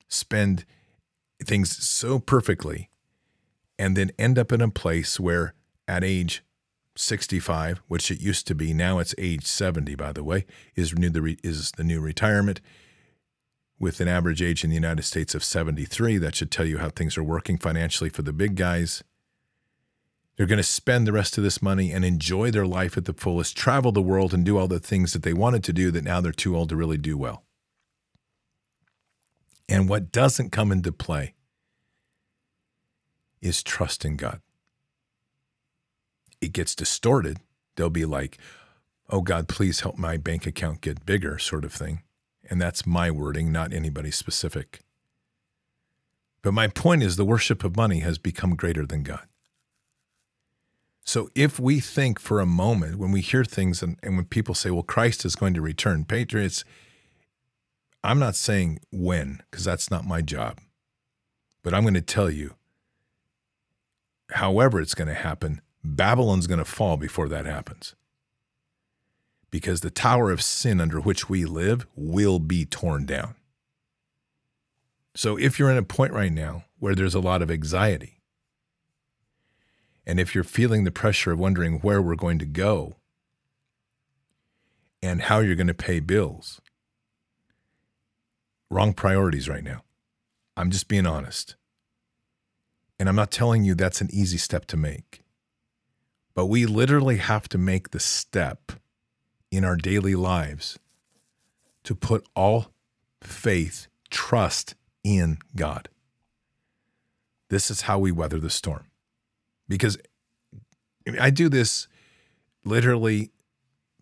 [0.07, 0.63] spend
[1.43, 2.89] things so perfectly,
[3.79, 5.53] and then end up in a place where
[5.87, 6.43] at age
[6.97, 8.73] 65, which it used to be.
[8.73, 12.61] Now it's age 70, by the way, is, the is the new retirement
[13.79, 16.17] with an average age in the United States of 73.
[16.17, 19.03] That should tell you how things are working financially for the big guys.
[20.35, 23.13] They're going to spend the rest of this money and enjoy their life at the
[23.13, 26.03] fullest, travel the world and do all the things that they wanted to do that
[26.03, 27.43] now they're too old to really do well.
[29.69, 31.33] And what doesn't come into play
[33.41, 34.41] is trust in God
[36.41, 37.39] it gets distorted.
[37.75, 38.37] They'll be like,
[39.09, 42.03] oh God, please help my bank account get bigger, sort of thing.
[42.49, 44.81] And that's my wording, not anybody specific.
[46.41, 49.27] But my point is the worship of money has become greater than God.
[51.03, 54.53] So if we think for a moment, when we hear things and, and when people
[54.53, 56.65] say, well, Christ is going to return, Patriots,
[58.03, 60.59] I'm not saying when, because that's not my job.
[61.63, 62.55] But I'm going to tell you,
[64.31, 65.61] however it's going to happen,
[65.95, 67.95] Babylon's going to fall before that happens.
[69.49, 73.35] Because the tower of sin under which we live will be torn down.
[75.15, 78.21] So if you're in a point right now where there's a lot of anxiety,
[80.05, 82.97] and if you're feeling the pressure of wondering where we're going to go
[85.01, 86.61] and how you're going to pay bills,
[88.69, 89.83] wrong priorities right now.
[90.55, 91.55] I'm just being honest.
[92.99, 95.21] And I'm not telling you that's an easy step to make.
[96.37, 98.73] But we literally have to make the step
[99.49, 100.77] in our daily lives
[101.83, 102.67] to put all
[103.23, 105.89] faith, trust in God.
[107.49, 108.85] This is how we weather the storm.
[109.67, 109.97] Because
[111.19, 111.87] I do this
[112.63, 113.31] literally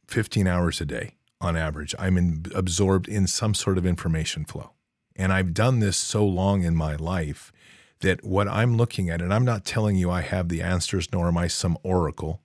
[0.10, 1.96] 15 hours a day on average.
[1.98, 4.72] I'm in, absorbed in some sort of information flow.
[5.16, 7.54] And I've done this so long in my life
[8.02, 11.28] that what I'm looking at, and I'm not telling you I have the answers, nor
[11.28, 12.42] am I some oracle,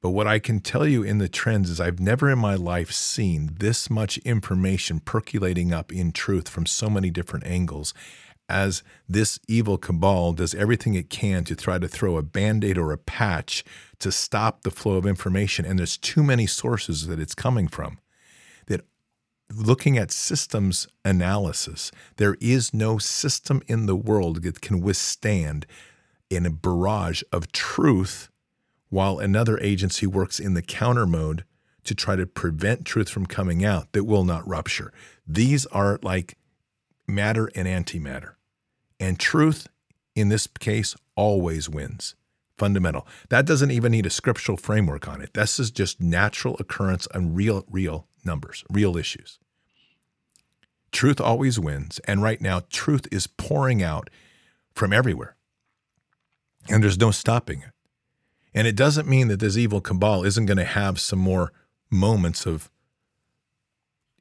[0.00, 2.90] but what I can tell you in the trends is I've never in my life
[2.90, 7.94] seen this much information percolating up in truth from so many different angles
[8.48, 12.76] as this evil cabal does everything it can to try to throw a band aid
[12.76, 13.64] or a patch
[14.00, 15.64] to stop the flow of information.
[15.64, 17.98] And there's too many sources that it's coming from
[19.54, 25.66] looking at systems analysis, there is no system in the world that can withstand
[26.30, 28.28] in a barrage of truth
[28.88, 31.44] while another agency works in the counter mode
[31.84, 34.92] to try to prevent truth from coming out that will not rupture.
[35.26, 36.36] These are like
[37.06, 38.34] matter and antimatter.
[39.00, 39.66] And truth,
[40.14, 42.14] in this case, always wins.
[42.58, 43.06] Fundamental.
[43.30, 45.34] That doesn't even need a scriptural framework on it.
[45.34, 49.38] This is just natural occurrence and real, real numbers, real issues.
[50.90, 52.00] Truth always wins.
[52.04, 54.10] And right now, truth is pouring out
[54.74, 55.36] from everywhere.
[56.68, 57.70] And there's no stopping it.
[58.54, 61.52] And it doesn't mean that this evil cabal isn't going to have some more
[61.90, 62.70] moments of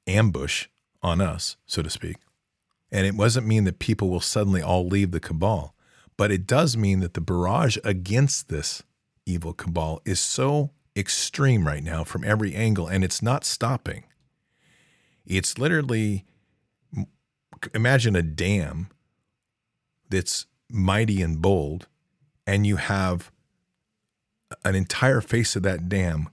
[0.07, 0.67] ambush
[1.03, 2.17] on us, so to speak.
[2.91, 5.75] And it doesn't mean that people will suddenly all leave the cabal,
[6.17, 8.83] but it does mean that the barrage against this
[9.25, 10.71] evil cabal is so
[11.01, 14.05] extreme right now from every angle, and it's not stopping.
[15.25, 16.25] It's literally
[17.73, 18.87] imagine a dam
[20.09, 21.87] that's mighty and bold,
[22.47, 23.31] and you have
[24.63, 26.29] an entire face of that dam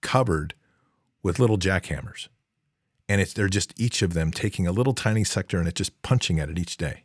[0.00, 0.54] covered
[1.22, 2.28] with little jackhammers.
[3.08, 6.00] And it's they're just each of them taking a little tiny sector and it's just
[6.02, 7.04] punching at it each day.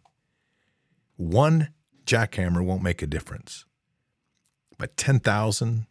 [1.18, 1.70] One
[2.06, 3.66] jackhammer won't make a difference.
[4.78, 5.88] But 10,000,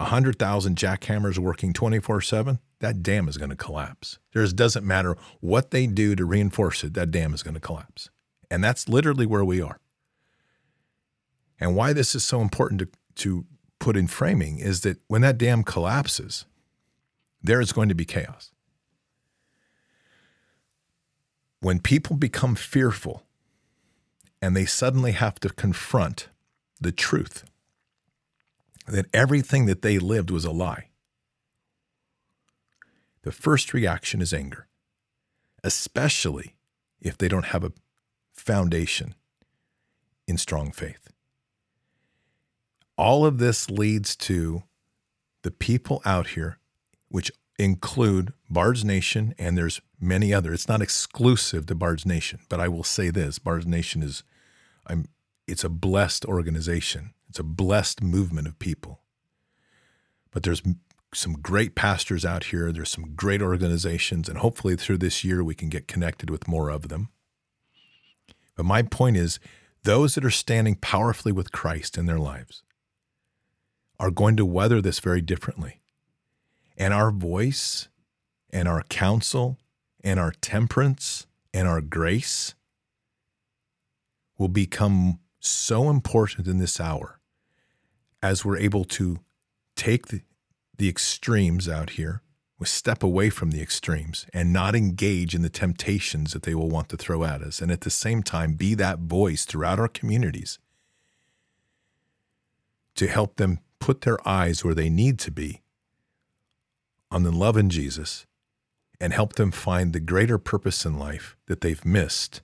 [0.00, 4.18] 100,000 jackhammers working 24 7, that dam is going to collapse.
[4.32, 8.08] There doesn't matter what they do to reinforce it, that dam is going to collapse.
[8.50, 9.78] And that's literally where we are.
[11.60, 13.44] And why this is so important to to
[13.78, 16.46] put in framing is that when that dam collapses,
[17.42, 18.52] there is going to be chaos.
[21.60, 23.24] When people become fearful
[24.40, 26.28] and they suddenly have to confront
[26.80, 27.44] the truth
[28.86, 30.88] that everything that they lived was a lie,
[33.22, 34.66] the first reaction is anger,
[35.62, 36.56] especially
[37.00, 37.72] if they don't have a
[38.32, 39.14] foundation
[40.26, 41.10] in strong faith
[43.00, 44.62] all of this leads to
[45.42, 46.58] the people out here,
[47.08, 50.52] which include Bard's Nation, and there's many other.
[50.52, 54.22] It's not exclusive to Bard's Nation, but I will say this: Bard's Nation is,
[54.86, 55.06] I'm,
[55.46, 57.14] it's a blessed organization.
[57.30, 59.02] It's a blessed movement of people.
[60.32, 60.62] But there's
[61.14, 62.72] some great pastors out here.
[62.72, 66.70] There's some great organizations, and hopefully through this year we can get connected with more
[66.70, 67.10] of them.
[68.56, 69.38] But my point is,
[69.84, 72.64] those that are standing powerfully with Christ in their lives
[74.00, 75.82] are going to weather this very differently.
[76.76, 77.88] And our voice
[78.52, 79.56] and our counsel
[80.02, 82.56] and our temperance and our grace
[84.36, 87.19] will become so important in this hour
[88.22, 89.18] as we're able to
[89.76, 90.20] take the,
[90.76, 92.22] the extremes out here,
[92.58, 96.68] we step away from the extremes and not engage in the temptations that they will
[96.68, 97.60] want to throw at us.
[97.60, 100.58] And at the same time, be that voice throughout our communities
[102.96, 105.62] to help them put their eyes where they need to be
[107.10, 108.26] on the love in Jesus
[109.00, 112.42] and help them find the greater purpose in life that they've missed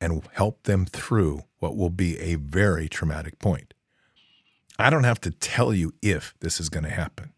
[0.00, 3.74] and help them through what will be a very traumatic point.
[4.78, 7.32] I don't have to tell you if this is going to happen.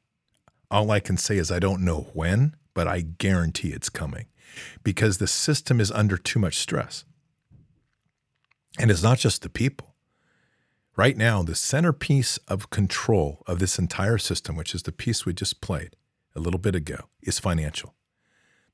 [0.71, 4.27] All I can say is I don't know when, but I guarantee it's coming
[4.83, 7.05] because the system is under too much stress.
[8.79, 9.95] And it's not just the people.
[10.97, 15.33] Right now, the centerpiece of control of this entire system, which is the piece we
[15.33, 15.97] just played
[16.37, 17.95] a little bit ago, is financial.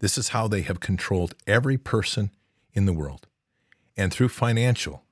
[0.01, 2.31] This is how they have controlled every person
[2.73, 3.27] in the world.
[3.97, 5.05] And through financial,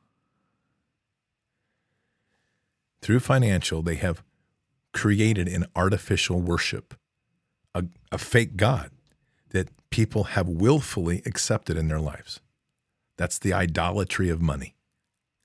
[3.05, 4.23] through financial, they have
[4.95, 6.95] created an artificial worship,
[7.75, 8.91] a, a fake God
[9.51, 12.41] that people have willfully accepted in their lives.
[13.19, 14.75] That's the idolatry of money.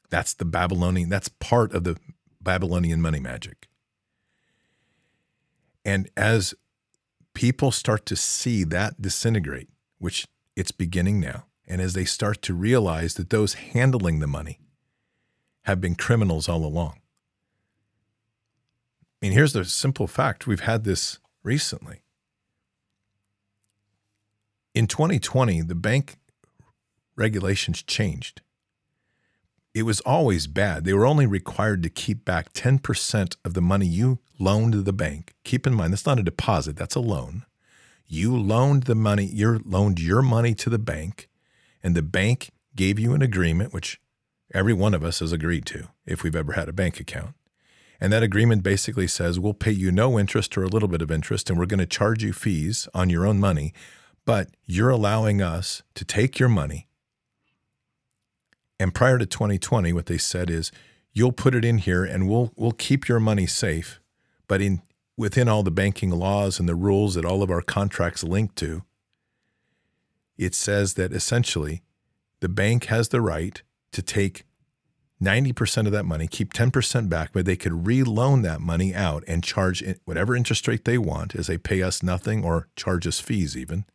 [0.09, 1.97] That's the Babylonian, that's part of the
[2.41, 3.67] Babylonian money magic.
[5.83, 6.53] And as
[7.33, 12.53] people start to see that disintegrate, which it's beginning now, and as they start to
[12.53, 14.59] realize that those handling the money
[15.63, 16.98] have been criminals all along.
[19.21, 22.01] I mean, here's the simple fact we've had this recently.
[24.73, 26.17] In 2020, the bank
[27.15, 28.41] regulations changed.
[29.73, 30.85] It was always bad.
[30.85, 34.93] They were only required to keep back 10% of the money you loaned to the
[34.93, 35.33] bank.
[35.43, 37.45] Keep in mind, that's not a deposit, that's a loan.
[38.07, 41.29] You loaned the money, you loaned your money to the bank,
[41.83, 43.99] and the bank gave you an agreement, which
[44.53, 47.35] every one of us has agreed to if we've ever had a bank account.
[48.01, 51.11] And that agreement basically says we'll pay you no interest or a little bit of
[51.11, 53.73] interest, and we're going to charge you fees on your own money,
[54.25, 56.87] but you're allowing us to take your money.
[58.79, 60.71] And prior to 2020, what they said is
[61.13, 63.99] you'll put it in here and we'll we'll keep your money safe,
[64.47, 64.81] but in
[65.17, 68.83] within all the banking laws and the rules that all of our contracts link to,
[70.37, 71.81] it says that essentially
[72.39, 74.45] the bank has the right to take
[75.21, 79.43] 90% of that money, keep 10% back, but they could reloan that money out and
[79.43, 83.57] charge whatever interest rate they want as they pay us nothing or charge us fees
[83.57, 83.85] even.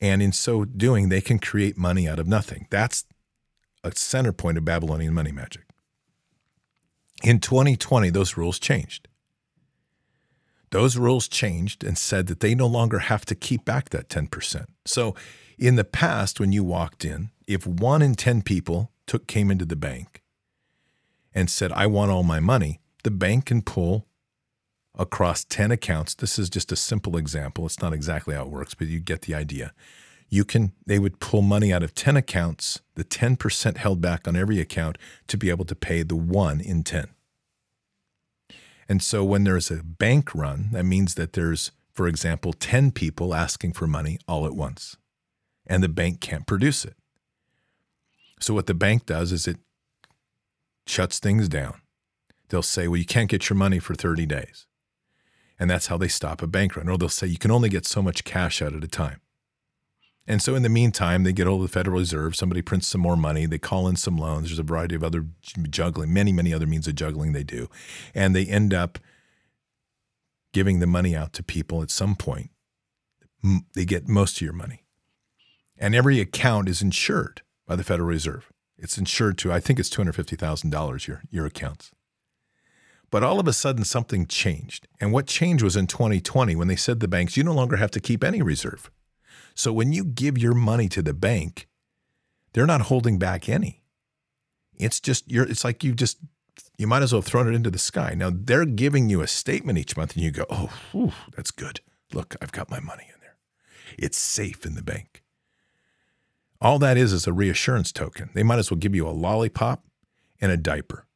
[0.00, 2.66] And in so doing, they can create money out of nothing.
[2.70, 3.04] That's
[3.82, 5.62] a center point of Babylonian money magic.
[7.22, 9.08] In 2020, those rules changed.
[10.70, 14.66] Those rules changed and said that they no longer have to keep back that 10%.
[14.84, 15.14] So
[15.58, 19.64] in the past, when you walked in, if one in 10 people took came into
[19.64, 20.22] the bank
[21.34, 24.06] and said, I want all my money, the bank can pull
[24.96, 26.14] across 10 accounts.
[26.14, 27.66] This is just a simple example.
[27.66, 29.72] It's not exactly how it works, but you get the idea.
[30.28, 34.36] You can they would pull money out of 10 accounts, the 10% held back on
[34.36, 34.98] every account
[35.28, 37.08] to be able to pay the 1 in 10.
[38.88, 43.34] And so when there's a bank run, that means that there's for example 10 people
[43.34, 44.96] asking for money all at once
[45.66, 46.96] and the bank can't produce it.
[48.44, 49.56] So what the bank does is it
[50.86, 51.80] shuts things down.
[52.50, 54.66] They'll say, well, you can't get your money for 30 days.
[55.58, 56.90] And that's how they stop a bank run.
[56.90, 59.22] Or they'll say, you can only get so much cash out at a time.
[60.26, 62.36] And so in the meantime, they get of the Federal Reserve.
[62.36, 63.46] Somebody prints some more money.
[63.46, 64.48] They call in some loans.
[64.48, 65.24] There's a variety of other
[65.70, 67.70] juggling, many, many other means of juggling they do.
[68.14, 68.98] And they end up
[70.52, 72.50] giving the money out to people at some point.
[73.72, 74.82] They get most of your money.
[75.78, 78.52] And every account is insured by the Federal Reserve.
[78.76, 81.92] It's insured to, I think it's $250,000 your, your accounts.
[83.10, 84.88] But all of a sudden, something changed.
[85.00, 87.92] And what changed was in 2020 when they said the banks, you no longer have
[87.92, 88.90] to keep any reserve.
[89.54, 91.68] So when you give your money to the bank,
[92.52, 93.84] they're not holding back any.
[94.76, 96.18] It's just, you're, it's like you just,
[96.76, 98.14] you might as well have thrown it into the sky.
[98.16, 101.80] Now they're giving you a statement each month and you go, oh, whew, that's good.
[102.12, 103.36] Look, I've got my money in there.
[103.96, 105.23] It's safe in the bank.
[106.64, 108.30] All that is is a reassurance token.
[108.32, 109.84] They might as well give you a lollipop
[110.40, 111.06] and a diaper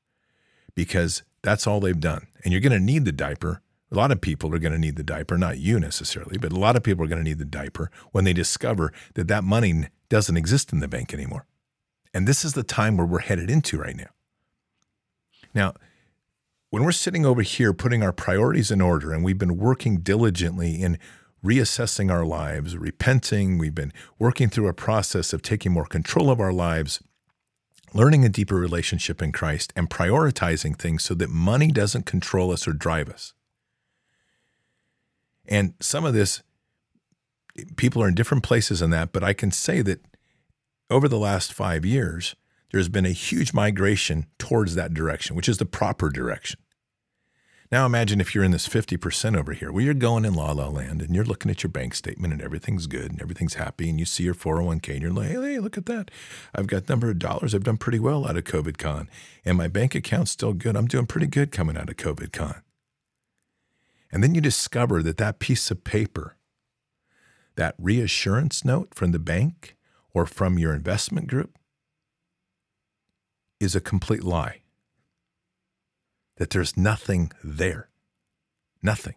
[0.75, 2.27] because that's all they've done.
[2.45, 3.63] And you're going to need the diaper.
[3.91, 6.59] A lot of people are going to need the diaper, not you necessarily, but a
[6.59, 9.87] lot of people are going to need the diaper when they discover that that money
[10.11, 11.47] doesn't exist in the bank anymore.
[12.13, 14.11] And this is the time where we're headed into right now.
[15.55, 15.73] Now,
[16.69, 20.75] when we're sitting over here putting our priorities in order and we've been working diligently
[20.83, 20.99] in
[21.49, 23.57] reassessing our lives, repenting.
[23.57, 27.01] We've been working through a process of taking more control of our lives,
[27.95, 32.69] learning a deeper relationship in Christ, and prioritizing things so that money doesn't control us
[32.69, 33.33] or drive us.
[35.47, 36.43] And some of this,
[37.77, 40.05] people are in different places in that, but I can say that
[40.91, 42.37] over the last five years,
[42.71, 46.61] there's been a huge migration towards that direction, which is the proper direction.
[47.71, 50.69] Now imagine if you're in this 50% over here where you're going in la la
[50.69, 53.99] land and you're looking at your bank statement and everything's good and everything's happy and
[53.99, 56.11] you see your 401k and you're like, hey, look at that.
[56.55, 57.55] I've got number of dollars.
[57.55, 59.11] I've done pretty well out of COVID con
[59.45, 60.77] and my bank account's still good.
[60.77, 62.63] I'm doing pretty good coming out of COVID con.
[64.11, 66.37] And then you discover that that piece of paper,
[67.57, 69.77] that reassurance note from the bank
[70.15, 71.59] or from your investment group
[73.61, 74.63] is a complete lie
[76.39, 77.89] that there's nothing there.
[78.83, 79.15] Nothing.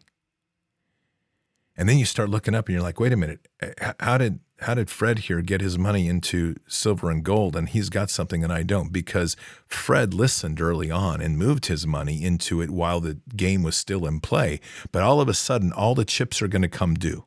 [1.78, 4.40] And then you start looking up and you're like, wait a minute, eh, how did
[4.60, 8.44] how did Fred here get his money into silver and gold and he's got something
[8.44, 8.94] and I don't?
[8.94, 13.76] Because Fred listened early on and moved his money into it while the game was
[13.76, 14.60] still in play.
[14.92, 17.26] But all of a sudden, all the chips are going to come due.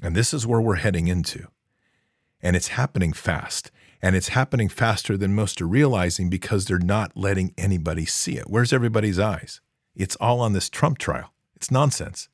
[0.00, 1.48] And this is where we're heading into.
[2.40, 3.72] And it's happening fast.
[4.06, 8.48] And it's happening faster than most are realizing because they're not letting anybody see it.
[8.48, 9.60] Where's everybody's eyes?
[9.96, 11.32] It's all on this Trump trial.
[11.56, 12.28] It's nonsense.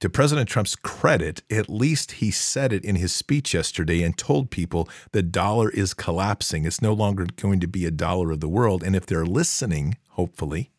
[0.00, 4.50] To President Trump's credit, at least he said it in his speech yesterday and told
[4.50, 6.66] people the dollar is collapsing.
[6.66, 8.82] It's no longer going to be a dollar of the world.
[8.82, 10.72] And if they're listening, hopefully,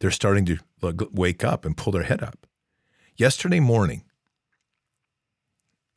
[0.00, 2.46] they're starting to wake up and pull their head up.
[3.16, 4.04] Yesterday morning,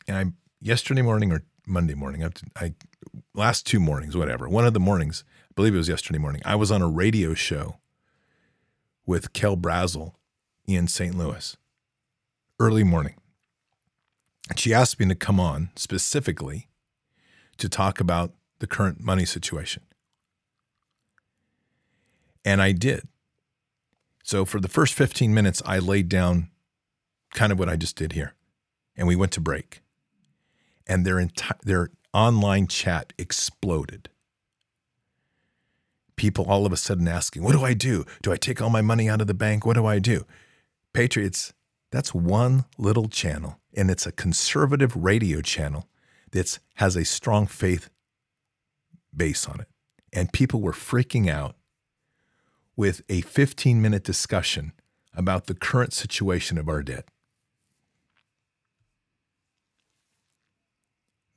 [0.07, 0.32] and I
[0.62, 2.74] yesterday morning or Monday morning, I, I
[3.34, 4.49] last two mornings, whatever.
[4.49, 6.41] One of the mornings, I believe it was yesterday morning.
[6.45, 7.78] I was on a radio show
[9.05, 10.14] with Kel Brazel
[10.66, 11.16] in St.
[11.16, 11.57] Louis,
[12.60, 13.16] early morning.
[14.49, 16.70] And she asked me to come on specifically
[17.57, 19.84] to talk about the current money situation.
[22.43, 23.07] And I did.
[24.24, 26.49] So for the first 15 minutes, I laid down
[27.34, 28.34] kind of what I just did here.
[28.95, 29.82] And we went to break.
[30.89, 34.09] And their, enti- their online chat exploded
[36.19, 38.05] people all of a sudden asking, What do I do?
[38.21, 39.65] Do I take all my money out of the bank?
[39.65, 40.25] What do I do?
[40.93, 41.53] Patriots,
[41.91, 45.87] that's one little channel, and it's a conservative radio channel
[46.31, 47.89] that has a strong faith
[49.15, 49.67] base on it.
[50.11, 51.55] And people were freaking out
[52.75, 54.73] with a 15 minute discussion
[55.15, 57.05] about the current situation of our debt.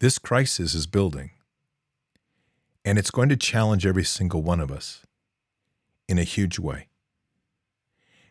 [0.03, 1.31] This crisis is building
[2.85, 5.03] and it's going to challenge every single one of us
[6.09, 6.89] in a huge way.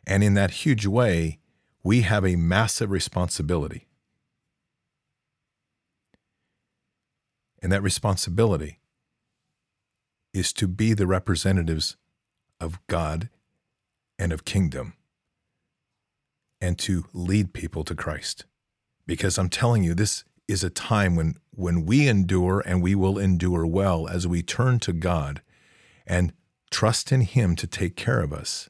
[0.05, 1.39] And in that huge way,
[1.81, 3.87] we have a massive responsibility.
[7.63, 8.79] And that responsibility
[10.33, 11.95] is to be the representatives
[12.59, 13.29] of God
[14.19, 14.95] and of kingdom
[16.59, 18.43] and to lead people to Christ.
[19.07, 23.17] Because I'm telling you, this is a time when when we endure and we will
[23.17, 25.41] endure well as we turn to God
[26.07, 26.33] and
[26.69, 28.69] trust in him to take care of us.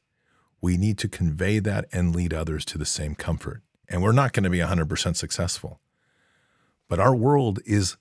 [0.61, 3.61] We need to convey that and lead others to the same comfort.
[3.87, 5.79] And we're not going to be 100% successful.
[6.89, 7.97] But our world is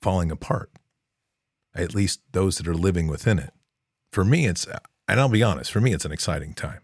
[0.00, 0.70] falling apart
[1.74, 3.52] at least those that are living within it.
[4.10, 4.66] For me it's
[5.08, 6.80] and I'll be honest for me it's an exciting time.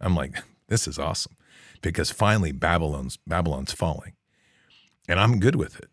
[0.00, 1.36] I'm like this is awesome
[1.82, 4.14] because finally Babylon's Babylon's falling
[5.10, 5.90] and I'm good with it.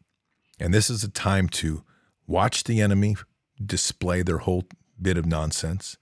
[0.60, 1.84] And this is a time to
[2.28, 3.16] watch the enemy
[3.64, 4.66] display their whole
[5.02, 5.98] bit of nonsense,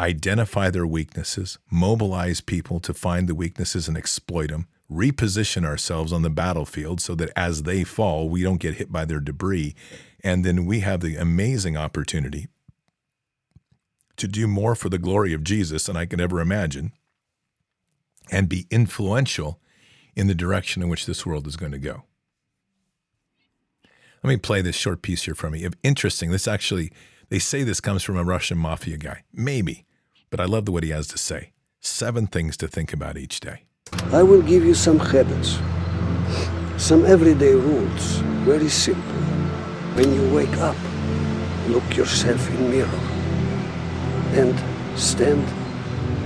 [0.00, 6.22] identify their weaknesses, mobilize people to find the weaknesses and exploit them, reposition ourselves on
[6.22, 9.76] the battlefield so that as they fall, we don't get hit by their debris.
[10.24, 12.48] And then we have the amazing opportunity
[14.16, 16.90] to do more for the glory of Jesus than I could ever imagine
[18.32, 19.60] and be influential
[20.16, 22.02] in the direction in which this world is going to go.
[24.22, 25.66] Let me play this short piece here from me.
[25.82, 26.30] Interesting.
[26.30, 26.90] This actually,
[27.28, 29.22] they say this comes from a Russian mafia guy.
[29.32, 29.84] Maybe,
[30.30, 31.52] but I love the what he has to say.
[31.80, 33.64] Seven things to think about each day.
[34.12, 35.58] I will give you some habits,
[36.76, 39.02] some everyday rules, very simple.
[39.94, 40.76] When you wake up,
[41.68, 43.00] look yourself in mirror
[44.32, 44.54] and
[44.98, 45.46] stand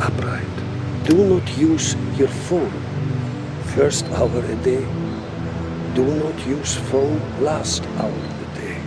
[0.00, 0.46] upright.
[1.04, 2.72] Do not use your phone
[3.74, 4.84] first hour a day
[5.94, 8.78] do not use phone last hour of the day.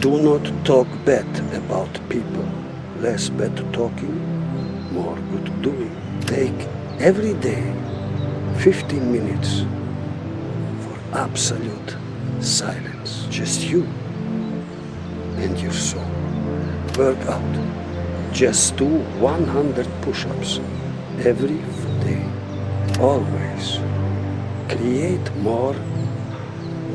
[0.00, 2.44] Do not talk bad about people.
[2.98, 4.16] Less bad talking,
[4.92, 5.94] more good doing.
[6.22, 6.68] Take
[6.98, 7.62] every day
[8.58, 9.64] 15 minutes
[10.82, 11.96] for absolute
[12.40, 13.26] silence.
[13.30, 13.84] Just you
[15.36, 16.10] and your soul.
[16.98, 18.32] Work out.
[18.32, 18.88] Just do
[19.20, 20.58] 100 push-ups
[21.24, 21.58] every
[22.04, 22.22] day.
[22.98, 23.78] Always.
[24.68, 25.76] Create more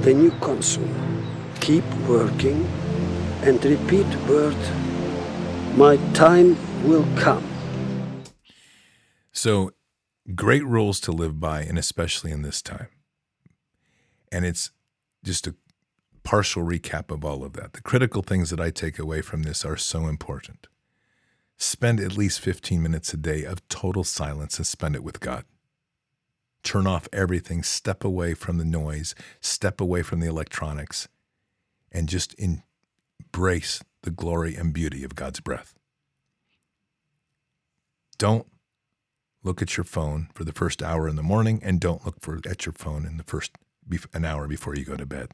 [0.02, 1.26] then new consume.
[1.60, 2.66] Keep working
[3.42, 4.58] and repeat word,
[5.76, 7.46] my time will come.
[9.32, 9.72] So,
[10.36, 12.88] great rules to live by, and especially in this time.
[14.32, 14.72] And it's
[15.24, 15.56] just a
[16.24, 17.74] partial recap of all of that.
[17.74, 20.68] The critical things that I take away from this are so important.
[21.58, 25.46] Spend at least 15 minutes a day of total silence and spend it with God
[26.64, 31.08] turn off everything, step away from the noise, step away from the electronics,
[31.92, 35.76] and just embrace the glory and beauty of God's breath.
[38.18, 38.48] Don't
[39.44, 42.40] look at your phone for the first hour in the morning and don't look for,
[42.46, 43.52] at your phone in the first
[44.14, 45.32] an hour before you go to bed.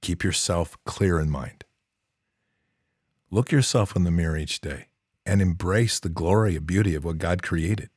[0.00, 1.64] Keep yourself clear in mind.
[3.30, 4.86] Look yourself in the mirror each day
[5.24, 7.90] and embrace the glory and beauty of what God created.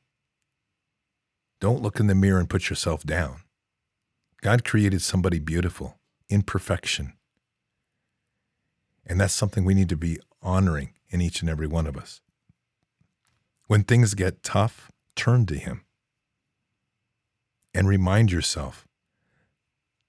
[1.60, 3.42] Don't look in the mirror and put yourself down.
[4.40, 5.98] God created somebody beautiful
[6.28, 7.12] in perfection.
[9.06, 12.22] And that's something we need to be honoring in each and every one of us.
[13.66, 15.84] When things get tough, turn to Him
[17.74, 18.88] and remind yourself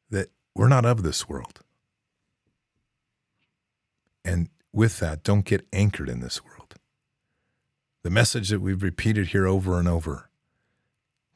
[0.09, 1.59] that we're not of this world.
[4.23, 6.75] And with that, don't get anchored in this world.
[8.03, 10.30] The message that we've repeated here over and over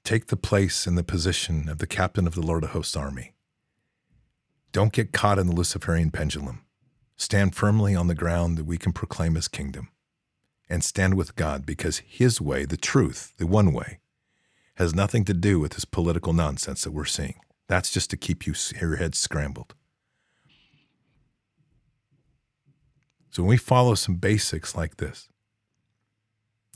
[0.05, 3.33] take the place and the position of the captain of the Lord of Hosts army.
[4.71, 6.63] Don't get caught in the Luciferian pendulum.
[7.17, 9.89] Stand firmly on the ground that we can proclaim his kingdom.
[10.69, 13.99] And stand with God because his way, the truth, the one way,
[14.75, 17.35] has nothing to do with this political nonsense that we're seeing.
[17.67, 19.73] That's just to keep you your head scrambled.
[23.31, 25.29] So when we follow some basics like this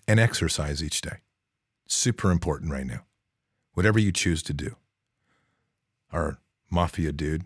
[0.08, 1.18] and exercise each day,
[1.88, 3.06] super important right now.
[3.80, 4.76] Whatever you choose to do.
[6.12, 7.46] Our mafia dude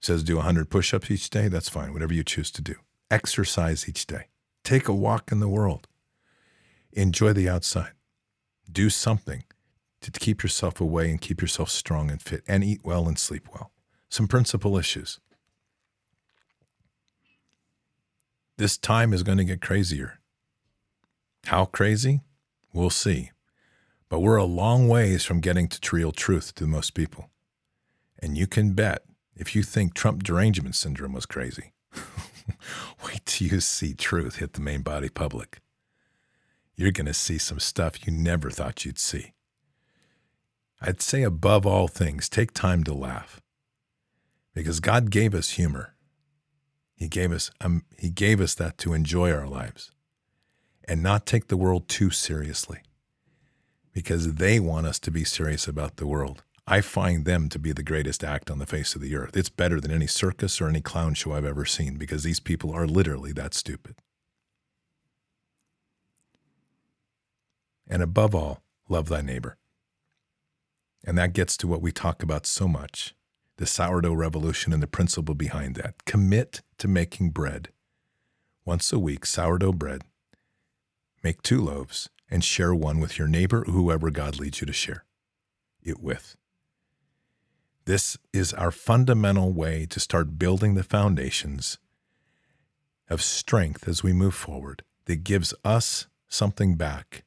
[0.00, 1.46] says do 100 push ups each day.
[1.46, 1.92] That's fine.
[1.92, 2.74] Whatever you choose to do.
[3.12, 4.24] Exercise each day.
[4.64, 5.86] Take a walk in the world.
[6.92, 7.92] Enjoy the outside.
[8.68, 9.44] Do something
[10.00, 13.46] to keep yourself away and keep yourself strong and fit and eat well and sleep
[13.54, 13.70] well.
[14.08, 15.20] Some principal issues.
[18.56, 20.18] This time is going to get crazier.
[21.44, 22.22] How crazy?
[22.72, 23.30] We'll see.
[24.08, 27.30] But we're a long ways from getting to real truth to most people.
[28.18, 29.04] And you can bet
[29.36, 31.72] if you think Trump derangement syndrome was crazy,
[33.04, 35.60] wait till you see truth hit the main body public.
[36.74, 39.32] You're going to see some stuff you never thought you'd see.
[40.80, 43.40] I'd say above all things, take time to laugh.
[44.54, 45.94] Because God gave us humor.
[46.94, 49.92] He gave us um, he gave us that to enjoy our lives
[50.88, 52.80] and not take the world too seriously.
[53.98, 56.44] Because they want us to be serious about the world.
[56.68, 59.36] I find them to be the greatest act on the face of the earth.
[59.36, 62.70] It's better than any circus or any clown show I've ever seen because these people
[62.72, 63.96] are literally that stupid.
[67.88, 69.56] And above all, love thy neighbor.
[71.04, 73.16] And that gets to what we talk about so much
[73.56, 76.04] the sourdough revolution and the principle behind that.
[76.04, 77.70] Commit to making bread.
[78.64, 80.02] Once a week, sourdough bread.
[81.24, 84.72] Make two loaves and share one with your neighbor or whoever God leads you to
[84.72, 85.04] share
[85.82, 86.36] it with.
[87.84, 91.78] This is our fundamental way to start building the foundations
[93.08, 97.24] of strength as we move forward that gives us something back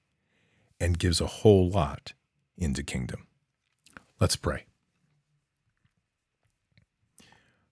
[0.80, 2.14] and gives a whole lot
[2.58, 3.26] into kingdom.
[4.20, 4.66] Let's pray.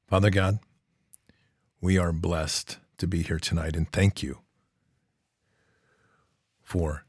[0.08, 0.58] Father God,
[1.80, 4.40] we are blessed to be here tonight and thank you
[6.64, 7.04] for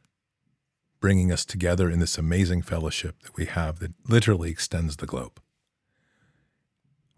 [1.01, 5.40] bringing us together in this amazing fellowship that we have that literally extends the globe.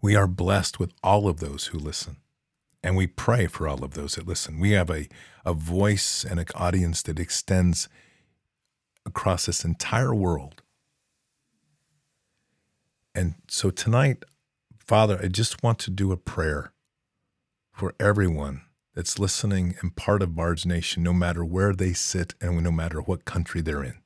[0.01, 2.17] We are blessed with all of those who listen.
[2.81, 4.59] And we pray for all of those that listen.
[4.59, 5.07] We have a,
[5.45, 7.87] a voice and an audience that extends
[9.05, 10.61] across this entire world.
[13.15, 14.23] And so tonight,
[14.77, 16.73] Father, I just want to do a prayer
[17.71, 18.63] for everyone
[18.93, 23.01] that's listening and part of Bard's Nation, no matter where they sit and no matter
[23.01, 23.97] what country they're in.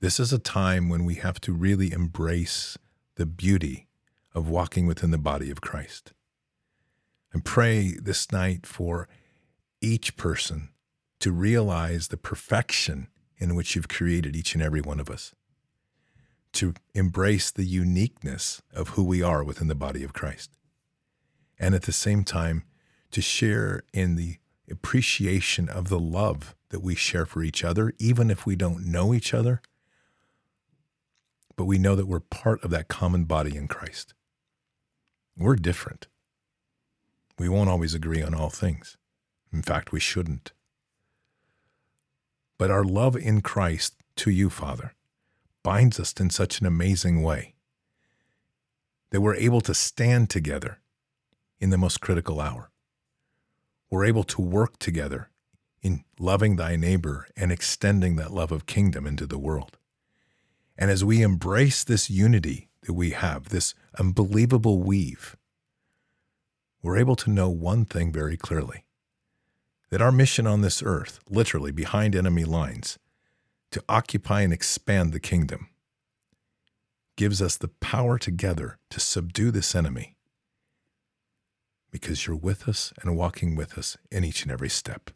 [0.00, 2.78] This is a time when we have to really embrace
[3.16, 3.88] the beauty
[4.34, 6.12] of walking within the body of Christ.
[7.32, 9.08] And pray this night for
[9.80, 10.70] each person
[11.20, 15.34] to realize the perfection in which you've created each and every one of us,
[16.52, 20.57] to embrace the uniqueness of who we are within the body of Christ,
[21.58, 22.64] and at the same time,
[23.10, 24.36] to share in the
[24.70, 29.14] appreciation of the love that we share for each other, even if we don't know
[29.14, 29.62] each other
[31.58, 34.14] but we know that we're part of that common body in Christ.
[35.36, 36.06] We're different.
[37.36, 38.96] We won't always agree on all things.
[39.52, 40.52] In fact, we shouldn't.
[42.58, 44.94] But our love in Christ to you, Father,
[45.64, 47.54] binds us in such an amazing way
[49.10, 50.78] that we're able to stand together
[51.60, 52.70] in the most critical hour.
[53.90, 55.30] We're able to work together
[55.82, 59.78] in loving thy neighbor and extending that love of kingdom into the world.
[60.76, 65.36] And as we embrace this unity that we have, this unbelievable weave,
[66.82, 68.84] we're able to know one thing very clearly
[69.90, 72.98] that our mission on this earth, literally behind enemy lines,
[73.70, 75.68] to occupy and expand the kingdom,
[77.16, 80.14] gives us the power together to subdue this enemy
[81.90, 85.10] because you're with us and walking with us in each and every step.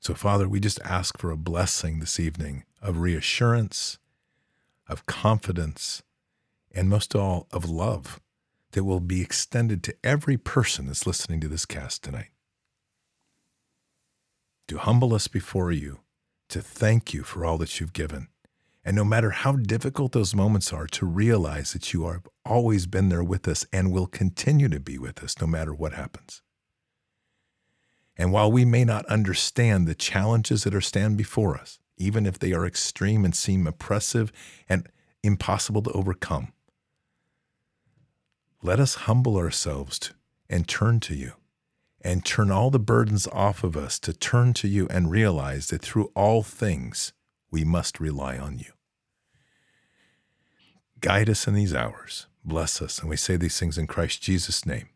[0.00, 3.98] So, Father, we just ask for a blessing this evening of reassurance,
[4.88, 6.02] of confidence,
[6.74, 8.20] and most of all, of love
[8.72, 12.30] that will be extended to every person that's listening to this cast tonight.
[14.68, 16.00] To humble us before you,
[16.50, 18.28] to thank you for all that you've given.
[18.86, 23.08] And no matter how difficult those moments are, to realize that you have always been
[23.08, 26.40] there with us and will continue to be with us no matter what happens.
[28.16, 32.38] And while we may not understand the challenges that are stand before us, even if
[32.38, 34.30] they are extreme and seem oppressive
[34.68, 34.88] and
[35.20, 36.52] impossible to overcome,
[38.62, 40.12] let us humble ourselves
[40.48, 41.32] and turn to you
[42.02, 45.82] and turn all the burdens off of us to turn to you and realize that
[45.82, 47.12] through all things
[47.50, 48.75] we must rely on you.
[51.00, 52.26] Guide us in these hours.
[52.44, 53.00] Bless us.
[53.00, 54.88] And we say these things in Christ Jesus' name.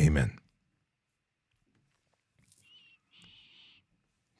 [0.00, 0.38] Amen.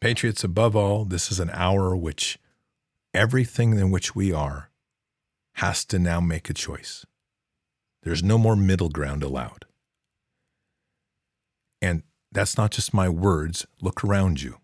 [0.01, 2.39] Patriots, above all, this is an hour which
[3.15, 4.71] everything in which we are
[5.55, 7.07] has to now make a choice.
[8.03, 9.65] There's no more middle ground allowed.
[11.81, 13.67] And that's not just my words.
[13.81, 14.59] Look around you.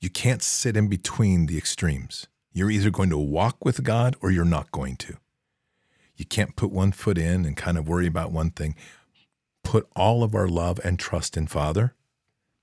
[0.00, 2.26] You can't sit in between the extremes.
[2.52, 5.16] You're either going to walk with God or you're not going to.
[6.16, 8.74] You can't put one foot in and kind of worry about one thing.
[9.64, 11.94] Put all of our love and trust in Father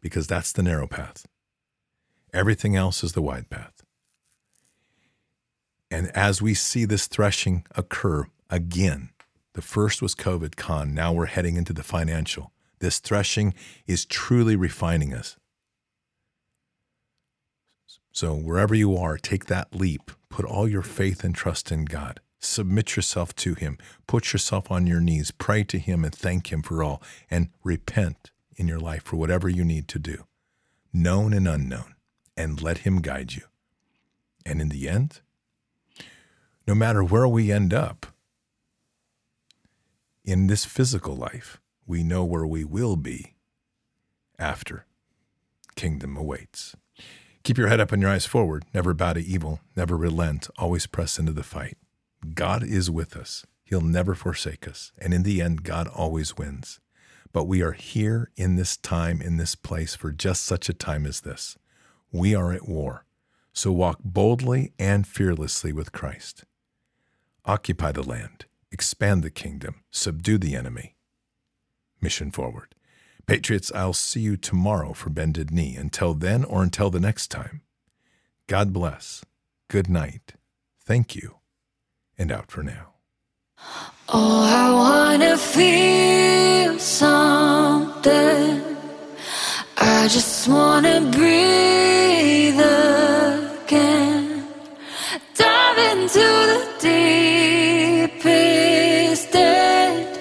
[0.02, 1.26] because that's the narrow path.
[2.34, 3.84] Everything else is the wide path.
[5.90, 9.10] And as we see this threshing occur again,
[9.54, 12.52] the first was COVID con, now we're heading into the financial.
[12.80, 13.56] This threshing
[13.88, 15.36] is truly refining us.
[18.12, 20.12] So, wherever you are, take that leap.
[20.30, 22.20] Put all your faith and trust in God.
[22.40, 23.78] Submit yourself to Him.
[24.08, 25.32] Put yourself on your knees.
[25.32, 27.02] Pray to Him and thank Him for all.
[27.30, 30.26] And repent in your life for whatever you need to do,
[30.92, 31.96] known and unknown
[32.36, 33.44] and let Him guide you.
[34.46, 35.22] And in the end,
[36.66, 38.08] no matter where we end up
[40.24, 43.36] in this physical life, we know where we will be
[44.38, 44.86] after
[45.76, 46.76] kingdom awaits.
[47.50, 48.64] Keep your head up and your eyes forward.
[48.76, 49.60] Never bow to evil.
[49.76, 50.52] Never relent.
[50.60, 51.80] Always press into the fight.
[52.36, 53.44] God is with us.
[53.64, 54.92] He'll never forsake us.
[55.00, 56.80] And in the end, God always wins.
[57.34, 61.08] But we are here in this time, in this place, for just such a time
[61.08, 61.58] as this
[62.12, 63.08] we are at war.
[63.52, 66.44] So walk boldly and fearlessly with Christ.
[67.46, 70.98] Occupy the land, expand the kingdom, subdue the enemy.
[72.00, 72.76] Mission forward.
[73.30, 75.76] Patriots, I'll see you tomorrow for Bended Knee.
[75.76, 77.62] Until then or until the next time,
[78.48, 79.24] God bless.
[79.68, 80.34] Good night.
[80.84, 81.36] Thank you.
[82.18, 82.96] And out for now.
[84.12, 88.64] Oh, I wanna feel something.
[89.78, 94.48] I just wanna breathe again.
[95.36, 96.68] Dive into the
[98.10, 100.18] deepest end.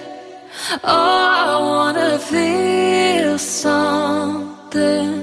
[0.83, 2.98] Oh, I wanna feel
[3.37, 5.09] something.
[5.09, 5.18] Let